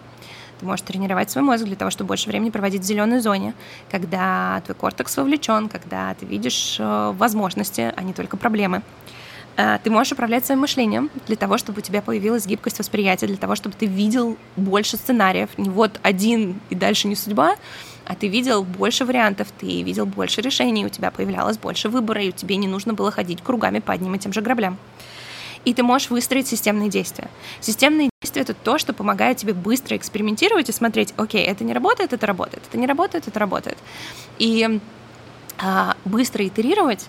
ты 0.60 0.66
можешь 0.66 0.86
тренировать 0.86 1.30
свой 1.30 1.44
мозг 1.44 1.66
для 1.66 1.76
того, 1.76 1.92
чтобы 1.92 2.10
больше 2.10 2.30
времени 2.30 2.50
проводить 2.50 2.82
в 2.82 2.86
зеленой 2.86 3.20
зоне, 3.20 3.54
когда 3.92 4.62
твой 4.66 4.76
кортекс 4.76 5.18
вовлечен, 5.18 5.70
когда 5.70 6.14
ты 6.14 6.26
видишь 6.26 6.78
э, 6.80 7.14
возможности, 7.16 7.94
а 7.96 8.04
не 8.04 8.14
только 8.14 8.38
проблемы. 8.38 8.82
Э, 9.56 9.80
ты 9.84 9.90
можешь 9.90 10.14
управлять 10.14 10.46
своим 10.46 10.62
мышлением 10.62 11.10
для 11.28 11.36
того, 11.36 11.58
чтобы 11.58 11.80
у 11.80 11.82
тебя 11.82 12.02
появилась 12.02 12.46
гибкость 12.46 12.80
восприятия, 12.80 13.28
для 13.28 13.38
того, 13.38 13.56
чтобы 13.56 13.76
ты 13.78 13.86
видел 13.86 14.38
больше 14.56 14.98
сценариев. 14.98 15.50
Не 15.58 15.70
вот 15.70 16.00
один 16.04 16.60
и 16.70 16.76
дальше 16.76 17.08
не 17.08 17.16
судьба, 17.16 17.56
а 18.06 18.16
ты 18.16 18.28
видел 18.28 18.64
больше 18.64 19.06
вариантов, 19.06 19.48
ты 19.60 19.82
видел 19.84 20.06
больше 20.06 20.42
решений, 20.42 20.86
у 20.86 20.90
тебя 20.90 21.12
появлялось 21.12 21.58
больше 21.58 21.90
выбора, 21.90 22.22
и 22.22 22.32
тебе 22.32 22.56
не 22.56 22.68
нужно 22.68 22.94
было 22.94 23.12
ходить 23.12 23.42
кругами 23.44 23.80
по 23.80 23.94
одним 23.94 24.16
и 24.16 24.20
тем 24.20 24.34
же 24.34 24.42
граблям 24.42 24.78
и 25.68 25.74
ты 25.74 25.84
можешь 25.84 26.10
выстроить 26.10 26.48
системные 26.48 26.90
действия. 26.90 27.28
Системные 27.60 28.10
действия— 28.22 28.42
это 28.44 28.54
то, 28.54 28.78
что 28.78 28.94
помогает 28.94 29.36
тебе 29.36 29.54
быстро 29.54 29.98
экспериментировать 29.98 30.70
и 30.70 30.72
смотреть, 30.72 31.14
окей, 31.18 31.44
это 31.44 31.66
не 31.66 31.74
работает, 31.74 32.14
это 32.14 32.26
работает, 32.26 32.64
это 32.70 32.78
не 32.78 32.88
работает, 32.88 33.28
это 33.28 33.38
работает. 33.38 33.78
И 34.40 34.80
а, 35.58 35.98
быстро 36.06 36.48
итерировать 36.48 37.08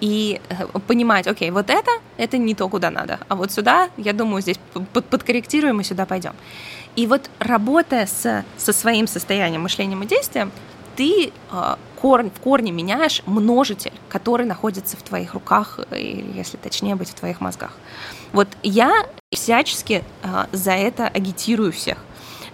и 0.00 0.40
э, 0.48 0.78
понимать, 0.88 1.28
окей, 1.28 1.52
вот 1.52 1.70
это, 1.70 1.90
это 2.16 2.36
не 2.36 2.56
то, 2.56 2.68
куда 2.68 2.90
надо, 2.90 3.20
а 3.28 3.36
вот 3.36 3.52
сюда, 3.52 3.90
я 3.96 4.12
думаю, 4.12 4.42
здесь 4.42 4.58
под, 4.92 5.04
подкорректируем 5.04 5.80
и 5.80 5.84
сюда 5.84 6.04
пойдем. 6.04 6.32
И 6.96 7.06
вот 7.06 7.30
работая 7.38 8.06
с, 8.06 8.44
со 8.56 8.72
своим 8.72 9.06
состоянием, 9.06 9.62
мышлением 9.62 10.02
и 10.02 10.06
действием, 10.06 10.50
ты 10.96 11.32
э, 11.52 11.76
корень, 12.00 12.30
в 12.30 12.40
корне 12.40 12.72
меняешь 12.72 13.22
множитель, 13.26 13.92
который 14.08 14.46
находится 14.46 14.96
в 14.96 15.02
твоих 15.02 15.34
руках, 15.34 15.80
или, 15.90 16.32
если 16.34 16.56
точнее 16.56 16.94
быть, 16.94 17.10
в 17.10 17.14
твоих 17.14 17.40
мозгах. 17.40 17.72
Вот 18.32 18.48
я 18.62 19.06
всячески 19.32 20.02
э, 20.22 20.44
за 20.52 20.72
это 20.72 21.06
агитирую 21.08 21.72
всех, 21.72 21.98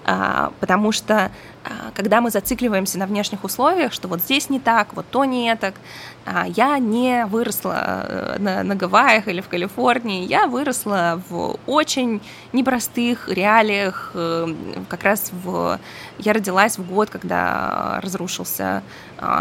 э, 0.05 0.51
потому 0.61 0.93
что 0.93 1.31
когда 1.95 2.21
мы 2.21 2.31
зацикливаемся 2.31 2.99
на 2.99 3.07
внешних 3.07 3.43
условиях, 3.43 3.93
что 3.93 4.09
вот 4.09 4.21
здесь 4.21 4.51
не 4.51 4.61
так, 4.61 4.95
вот 4.95 5.07
то 5.11 5.25
не 5.25 5.55
так, 5.57 5.75
я 6.49 6.79
не 6.79 7.25
выросла 7.27 8.05
э, 8.09 8.37
на, 8.39 8.63
на 8.65 8.75
Гавайях 8.75 9.29
или 9.29 9.41
в 9.41 9.49
Калифорнии, 9.49 10.25
я 10.25 10.47
выросла 10.49 11.23
в 11.29 11.57
очень 11.67 12.21
непростых 12.53 13.29
реалиях, 13.29 14.11
э, 14.15 14.55
как 14.89 15.05
раз 15.05 15.31
в... 15.33 15.79
Я 16.19 16.33
родилась 16.33 16.79
в 16.79 16.93
год, 16.93 17.11
когда 17.11 18.01
разрушился 18.03 18.83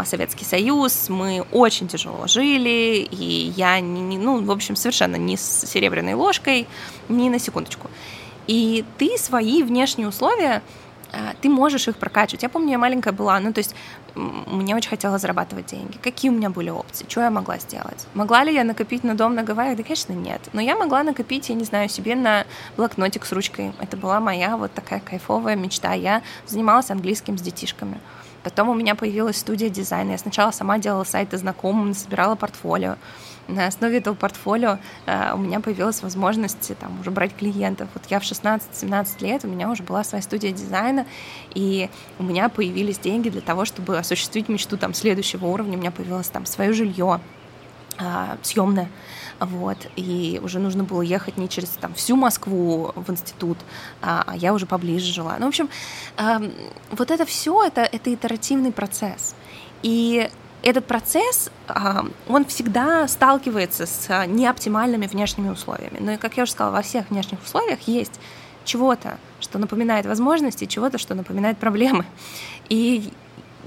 Советский 0.04 0.44
Союз, 0.44 1.08
мы 1.08 1.44
очень 1.52 1.88
тяжело 1.88 2.26
жили, 2.26 3.06
и 3.10 3.52
я, 3.56 3.80
не, 3.80 4.18
ну, 4.18 4.42
в 4.42 4.50
общем, 4.50 4.76
совершенно 4.76 5.16
не 5.16 5.36
с 5.36 5.66
серебряной 5.66 6.14
ложкой, 6.14 6.66
ни 7.08 7.28
на 7.28 7.38
секундочку. 7.38 7.90
И 8.46 8.84
ты 8.98 9.18
свои 9.18 9.62
внешние 9.62 10.08
условия 10.08 10.62
а, 11.12 11.34
ты 11.40 11.48
можешь 11.48 11.88
их 11.88 11.96
прокачивать. 11.96 12.42
Я 12.42 12.48
помню, 12.48 12.72
я 12.72 12.78
маленькая 12.78 13.12
была, 13.12 13.38
ну, 13.40 13.52
то 13.52 13.58
есть 13.58 13.74
мне 14.14 14.74
очень 14.74 14.90
хотелось 14.90 15.22
зарабатывать 15.22 15.66
деньги. 15.66 15.98
Какие 16.02 16.30
у 16.30 16.34
меня 16.34 16.50
были 16.50 16.70
опции? 16.70 17.06
Что 17.08 17.22
я 17.22 17.30
могла 17.30 17.58
сделать? 17.58 18.06
Могла 18.14 18.44
ли 18.44 18.54
я 18.54 18.64
накопить 18.64 19.04
на 19.04 19.14
дом 19.14 19.34
на 19.34 19.42
Гавайях? 19.42 19.76
Да, 19.76 19.82
конечно, 19.82 20.12
нет. 20.12 20.40
Но 20.52 20.60
я 20.60 20.76
могла 20.76 21.02
накопить, 21.02 21.48
я 21.48 21.54
не 21.54 21.64
знаю, 21.64 21.88
себе 21.88 22.16
на 22.16 22.46
блокнотик 22.76 23.24
с 23.24 23.32
ручкой. 23.32 23.72
Это 23.80 23.96
была 23.96 24.20
моя 24.20 24.56
вот 24.56 24.72
такая 24.72 25.00
кайфовая 25.00 25.54
мечта. 25.54 25.92
Я 25.92 26.22
занималась 26.46 26.90
английским 26.90 27.38
с 27.38 27.42
детишками. 27.42 28.00
Потом 28.46 28.68
у 28.68 28.74
меня 28.74 28.94
появилась 28.94 29.38
студия 29.38 29.68
дизайна. 29.70 30.12
Я 30.12 30.18
сначала 30.18 30.52
сама 30.52 30.78
делала 30.78 31.02
сайты 31.02 31.36
знакомым, 31.36 31.94
собирала 31.94 32.36
портфолио 32.36 32.94
на 33.48 33.66
основе 33.66 33.98
этого 33.98 34.14
портфолио 34.14 34.78
э, 35.06 35.32
у 35.34 35.38
меня 35.38 35.58
появилась 35.58 36.00
возможность 36.00 36.72
там 36.78 37.00
уже 37.00 37.10
брать 37.10 37.34
клиентов. 37.34 37.88
Вот 37.94 38.04
я 38.08 38.20
в 38.20 38.22
16-17 38.22 39.06
лет, 39.20 39.44
у 39.44 39.48
меня 39.48 39.68
уже 39.68 39.82
была 39.82 40.04
своя 40.04 40.22
студия 40.22 40.52
дизайна, 40.52 41.06
и 41.54 41.90
у 42.20 42.22
меня 42.22 42.48
появились 42.48 43.00
деньги 43.00 43.30
для 43.30 43.40
того, 43.40 43.64
чтобы 43.64 43.98
осуществить 43.98 44.48
мечту 44.48 44.76
там 44.76 44.94
следующего 44.94 45.46
уровня. 45.46 45.76
У 45.76 45.80
меня 45.80 45.90
появилось 45.90 46.28
там 46.28 46.46
свое 46.46 46.72
жилье, 46.72 47.20
э, 47.98 48.36
съемное. 48.42 48.88
Вот, 49.40 49.76
и 49.96 50.40
уже 50.42 50.58
нужно 50.58 50.84
было 50.84 51.02
ехать 51.02 51.36
не 51.36 51.48
через 51.48 51.68
там, 51.70 51.92
всю 51.94 52.16
Москву 52.16 52.92
в 52.94 53.10
институт, 53.10 53.58
а, 54.00 54.24
а 54.26 54.36
я 54.36 54.54
уже 54.54 54.66
поближе 54.66 55.12
жила. 55.12 55.36
Ну, 55.38 55.46
в 55.46 55.48
общем, 55.48 55.68
вот 56.90 57.10
это 57.10 57.26
все 57.26 57.64
это, 57.64 57.82
это 57.82 58.12
итеративный 58.14 58.72
процесс. 58.72 59.34
И 59.82 60.30
этот 60.62 60.86
процесс, 60.86 61.50
он 62.28 62.44
всегда 62.46 63.06
сталкивается 63.06 63.86
с 63.86 64.06
а, 64.08 64.26
неоптимальными 64.26 65.06
внешними 65.06 65.48
условиями. 65.50 65.98
Но, 66.00 66.18
как 66.18 66.36
я 66.36 66.42
уже 66.42 66.52
сказала, 66.52 66.72
во 66.72 66.82
всех 66.82 67.10
внешних 67.10 67.42
условиях 67.44 67.80
есть 67.86 68.18
чего-то, 68.64 69.18
что 69.38 69.58
напоминает 69.58 70.06
возможности, 70.06 70.64
чего-то, 70.64 70.98
что 70.98 71.14
напоминает 71.14 71.58
проблемы. 71.58 72.04
И 72.68 73.12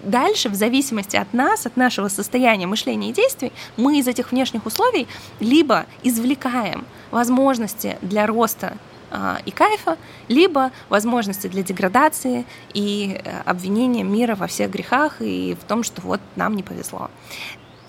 дальше, 0.03 0.49
в 0.49 0.55
зависимости 0.55 1.15
от 1.15 1.33
нас, 1.33 1.65
от 1.65 1.77
нашего 1.77 2.07
состояния 2.07 2.67
мышления 2.67 3.09
и 3.09 3.13
действий, 3.13 3.51
мы 3.77 3.99
из 3.99 4.07
этих 4.07 4.31
внешних 4.31 4.65
условий 4.65 5.07
либо 5.39 5.85
извлекаем 6.03 6.85
возможности 7.11 7.97
для 8.01 8.27
роста 8.27 8.77
а, 9.11 9.39
и 9.45 9.51
кайфа, 9.51 9.97
либо 10.27 10.71
возможности 10.89 11.47
для 11.47 11.63
деградации 11.63 12.45
и 12.73 13.19
э, 13.23 13.41
обвинения 13.45 14.03
мира 14.03 14.35
во 14.35 14.45
всех 14.47 14.69
грехах 14.69 15.21
и 15.21 15.57
в 15.59 15.63
том, 15.65 15.83
что 15.83 16.01
вот 16.01 16.21
нам 16.35 16.55
не 16.55 16.61
повезло. 16.61 17.09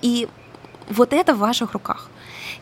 И 0.01 0.27
вот 0.89 1.13
это 1.13 1.35
в 1.35 1.39
ваших 1.39 1.73
руках. 1.73 2.09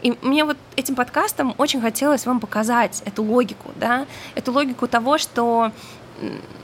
И 0.01 0.13
мне 0.21 0.43
вот 0.45 0.57
этим 0.75 0.95
подкастом 0.95 1.55
очень 1.57 1.81
хотелось 1.81 2.25
вам 2.25 2.39
показать 2.39 3.01
эту 3.05 3.23
логику, 3.23 3.71
да, 3.75 4.05
эту 4.35 4.51
логику 4.51 4.87
того, 4.87 5.17
что 5.17 5.71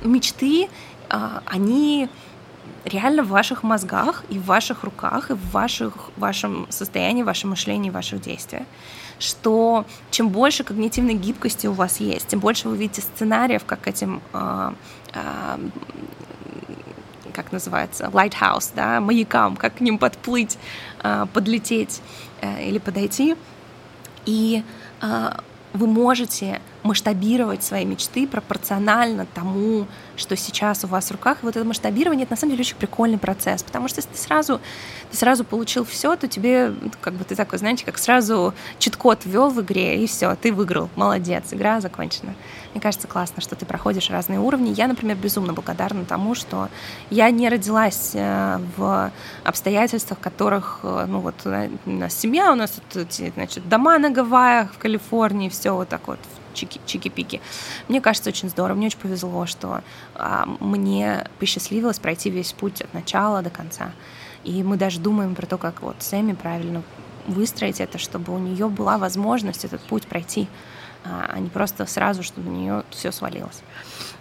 мечты, 0.03 0.69
а, 1.09 1.41
они 1.45 2.09
реально 2.85 3.23
в 3.23 3.27
ваших 3.27 3.63
мозгах 3.63 4.23
и 4.29 4.39
в 4.39 4.45
ваших 4.45 4.83
руках, 4.83 5.31
и 5.31 5.33
в 5.33 5.51
ваших, 5.51 5.93
вашем 6.17 6.67
состоянии, 6.69 7.23
вашем 7.23 7.49
мышлении, 7.51 7.89
ваших 7.89 8.21
действиях 8.21 8.63
что 9.19 9.85
чем 10.11 10.29
больше 10.29 10.63
когнитивной 10.63 11.13
гибкости 11.13 11.67
у 11.67 11.73
вас 11.73 11.99
есть, 11.99 12.27
тем 12.27 12.39
больше 12.39 12.69
вы 12.69 12.77
видите 12.77 13.01
сценариев, 13.01 13.63
как 13.65 13.87
этим 13.87 14.21
э, 14.33 14.73
э, 15.13 15.57
как 17.33 17.51
называется, 17.51 18.05
lighthouse, 18.13 18.71
да, 18.75 19.01
маякам, 19.01 19.57
как 19.57 19.75
к 19.75 19.81
ним 19.81 19.97
подплыть, 19.97 20.57
э, 21.03 21.25
подлететь 21.33 22.01
э, 22.41 22.67
или 22.67 22.77
подойти. 22.77 23.35
И 24.25 24.63
вы 25.73 25.87
можете 25.87 26.61
масштабировать 26.85 27.63
свои 27.63 27.83
мечты 27.83 28.27
пропорционально 28.27 29.25
тому, 29.33 29.87
что 30.15 30.37
сейчас 30.37 30.83
у 30.83 30.87
вас 30.87 31.07
в 31.07 31.11
руках. 31.11 31.39
И 31.41 31.45
вот 31.45 31.55
это 31.55 31.65
масштабирование, 31.65 32.23
это 32.23 32.33
на 32.33 32.37
самом 32.37 32.51
деле 32.51 32.61
очень 32.61 32.77
прикольный 32.77 33.17
процесс, 33.17 33.63
потому 33.63 33.87
что 33.87 33.99
если 33.99 34.11
ты 34.11 34.17
сразу, 34.17 34.61
ты 35.09 35.17
сразу 35.17 35.43
получил 35.43 35.83
все, 35.83 36.15
то 36.15 36.27
тебе, 36.27 36.73
как 37.01 37.15
бы 37.15 37.23
ты 37.23 37.35
такой, 37.35 37.57
знаете, 37.57 37.83
как 37.85 37.97
сразу 37.97 38.53
чит-код 38.77 39.25
ввел 39.25 39.49
в 39.49 39.59
игре, 39.61 40.03
и 40.03 40.07
все, 40.07 40.35
ты 40.35 40.53
выиграл, 40.53 40.89
молодец, 40.95 41.45
игра 41.51 41.81
закончена. 41.81 42.35
Мне 42.73 42.81
кажется, 42.81 43.07
классно, 43.07 43.41
что 43.41 43.55
ты 43.55 43.65
проходишь 43.65 44.11
разные 44.11 44.39
уровни. 44.39 44.73
Я, 44.75 44.87
например, 44.87 45.17
безумно 45.17 45.53
благодарна 45.53 46.05
тому, 46.05 46.35
что 46.35 46.69
я 47.09 47.31
не 47.31 47.49
родилась 47.49 48.11
э, 48.13 48.59
в 48.77 49.11
обстоятельствах, 49.43 50.19
в 50.19 50.21
которых, 50.21 50.81
э, 50.83 51.05
ну 51.07 51.19
вот, 51.19 51.35
у 51.45 51.89
нас 51.89 52.13
семья, 52.13 52.51
у 52.51 52.55
нас 52.55 52.73
тут, 52.93 53.11
значит, 53.11 53.67
дома 53.67 53.97
на 53.97 54.11
Гавайях, 54.11 54.73
в 54.73 54.77
Калифорнии, 54.77 55.49
все 55.49 55.73
вот 55.73 55.89
так 55.89 56.07
вот 56.07 56.19
чики, 56.55 56.79
чики-пики. 56.85 57.41
Мне 57.87 58.01
кажется, 58.01 58.29
очень 58.29 58.49
здорово. 58.49 58.77
Мне 58.77 58.87
очень 58.87 58.99
повезло, 58.99 59.45
что 59.45 59.83
а, 60.15 60.45
мне 60.59 61.27
посчастливилось 61.39 61.99
пройти 61.99 62.29
весь 62.29 62.53
путь 62.53 62.81
от 62.81 62.93
начала 62.93 63.41
до 63.41 63.49
конца. 63.49 63.91
И 64.43 64.63
мы 64.63 64.77
даже 64.77 64.99
думаем 64.99 65.35
про 65.35 65.45
то, 65.45 65.57
как 65.57 65.81
вот 65.81 65.97
Сэмми 65.99 66.33
правильно 66.33 66.83
выстроить 67.27 67.79
это, 67.79 67.97
чтобы 67.97 68.33
у 68.33 68.37
нее 68.37 68.69
была 68.69 68.97
возможность 68.97 69.65
этот 69.65 69.81
путь 69.81 70.07
пройти 70.07 70.47
а 71.05 71.37
не 71.39 71.49
просто 71.49 71.85
сразу, 71.85 72.23
чтобы 72.23 72.49
на 72.49 72.55
нее 72.55 72.83
все 72.89 73.11
свалилось. 73.11 73.61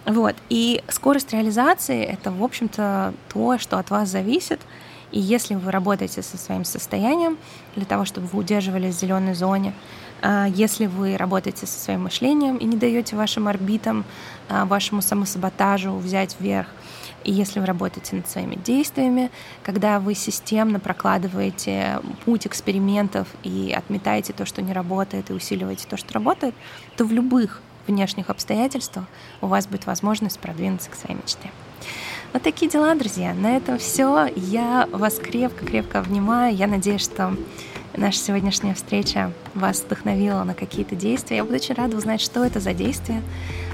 Вот. 0.05 0.35
И 0.49 0.83
скорость 0.87 1.33
реализации— 1.33 2.03
это, 2.03 2.31
в 2.31 2.43
общем-то, 2.43 3.13
то, 3.33 3.57
что 3.57 3.79
от 3.79 3.89
вас 3.89 4.09
зависит. 4.09 4.61
И 5.11 5.19
если 5.19 5.55
вы 5.55 5.71
работаете 5.71 6.21
со 6.21 6.37
своим 6.37 6.65
состоянием 6.65 7.37
для 7.75 7.85
того, 7.85 8.05
чтобы 8.05 8.27
вы 8.27 8.39
удерживались 8.39 8.95
в 8.95 8.99
зеленой 8.99 9.33
зоне, 9.33 9.73
а, 9.73 9.75
если 10.53 10.87
вы 10.87 11.17
работаете 11.17 11.67
со 11.67 11.79
своим 11.79 12.03
мышлением 12.03 12.57
и 12.57 12.65
не 12.65 12.77
даете 12.77 13.15
вашим 13.15 13.47
орбитам, 13.47 14.05
а, 14.49 14.65
вашему 14.65 15.01
самосаботажу 15.01 15.95
взять 15.95 16.35
вверх, 16.39 16.67
и 17.23 17.31
если 17.31 17.59
вы 17.59 17.65
работаете 17.65 18.15
над 18.15 18.29
своими 18.29 18.55
действиями, 18.55 19.31
когда 19.63 19.99
вы 19.99 20.13
системно 20.13 20.79
прокладываете 20.79 21.99
путь 22.23 22.45
экспериментов 22.45 23.27
и 23.43 23.73
отметаете 23.75 24.31
то, 24.31 24.45
что 24.45 24.61
не 24.61 24.73
работает, 24.73 25.31
и 25.31 25.33
усиливаете 25.33 25.87
то, 25.87 25.97
что 25.97 26.13
работает, 26.13 26.53
то 26.95 27.05
в 27.05 27.11
любых 27.11 27.61
внешних 27.87 28.29
обстоятельствах 28.29 29.05
у 29.41 29.47
вас 29.47 29.67
будет 29.67 29.85
возможность 29.85 30.39
продвинуться 30.39 30.89
к 30.91 30.95
своей 30.95 31.15
мечте. 31.15 31.51
Вот 32.33 32.43
такие 32.43 32.69
дела, 32.69 32.93
друзья. 32.95 33.33
На 33.33 33.57
этом 33.57 33.77
все. 33.79 34.27
Я 34.35 34.87
вас 34.91 35.17
крепко-крепко 35.19 35.99
обнимаю. 35.99 36.55
Я 36.55 36.67
надеюсь, 36.67 37.01
что 37.01 37.35
наша 37.97 38.19
сегодняшняя 38.19 38.73
встреча 38.73 39.31
вас 39.53 39.81
вдохновила 39.81 40.43
на 40.43 40.53
какие-то 40.53 40.95
действия. 40.95 41.37
Я 41.37 41.43
буду 41.43 41.55
очень 41.55 41.75
рада 41.75 41.97
узнать, 41.97 42.21
что 42.21 42.43
это 42.43 42.59
за 42.59 42.73
действия. 42.73 43.21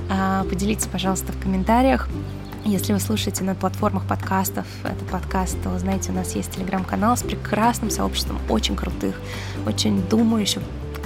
А, 0.09 0.43
поделитесь, 0.45 0.87
пожалуйста, 0.87 1.31
в 1.31 1.39
комментариях. 1.41 2.07
Если 2.63 2.93
вы 2.93 2.99
слушаете 2.99 3.43
на 3.43 3.55
платформах 3.55 4.05
подкастов 4.05 4.67
этот 4.83 5.07
подкаст, 5.07 5.57
то, 5.63 5.77
знаете, 5.79 6.11
у 6.11 6.15
нас 6.15 6.35
есть 6.35 6.51
телеграм-канал 6.51 7.17
с 7.17 7.23
прекрасным 7.23 7.89
сообществом 7.89 8.39
очень 8.49 8.75
крутых, 8.75 9.19
очень 9.65 10.01
думающих, 10.07 10.61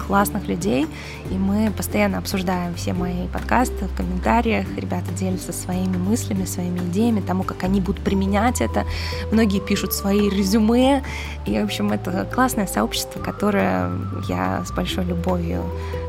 классных 0.07 0.47
людей, 0.47 0.87
и 1.29 1.33
мы 1.33 1.71
постоянно 1.71 2.17
обсуждаем 2.17 2.75
все 2.75 2.93
мои 2.93 3.27
подкасты 3.27 3.85
в 3.85 3.95
комментариях, 3.95 4.67
ребята 4.77 5.11
делятся 5.11 5.53
своими 5.53 5.97
мыслями, 5.97 6.45
своими 6.45 6.79
идеями, 6.79 7.21
тому, 7.21 7.43
как 7.43 7.63
они 7.63 7.81
будут 7.81 8.03
применять 8.03 8.61
это. 8.61 8.85
Многие 9.31 9.59
пишут 9.59 9.93
свои 9.93 10.29
резюме, 10.29 11.03
и, 11.45 11.59
в 11.59 11.63
общем, 11.63 11.91
это 11.91 12.27
классное 12.33 12.67
сообщество, 12.67 13.19
которое 13.19 13.91
я 14.27 14.63
с 14.65 14.71
большой 14.71 15.05
любовью 15.05 15.63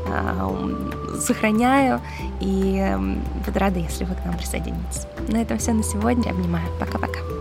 э, 0.07 1.19
сохраняю, 1.19 2.01
и 2.39 2.95
буду 3.45 3.59
рада, 3.59 3.79
если 3.79 4.05
вы 4.05 4.15
к 4.15 4.25
нам 4.25 4.37
присоединитесь. 4.37 5.07
На 5.27 5.41
этом 5.41 5.57
все 5.57 5.73
на 5.73 5.83
сегодня. 5.83 6.31
Обнимаю. 6.31 6.67
Пока-пока. 6.79 7.36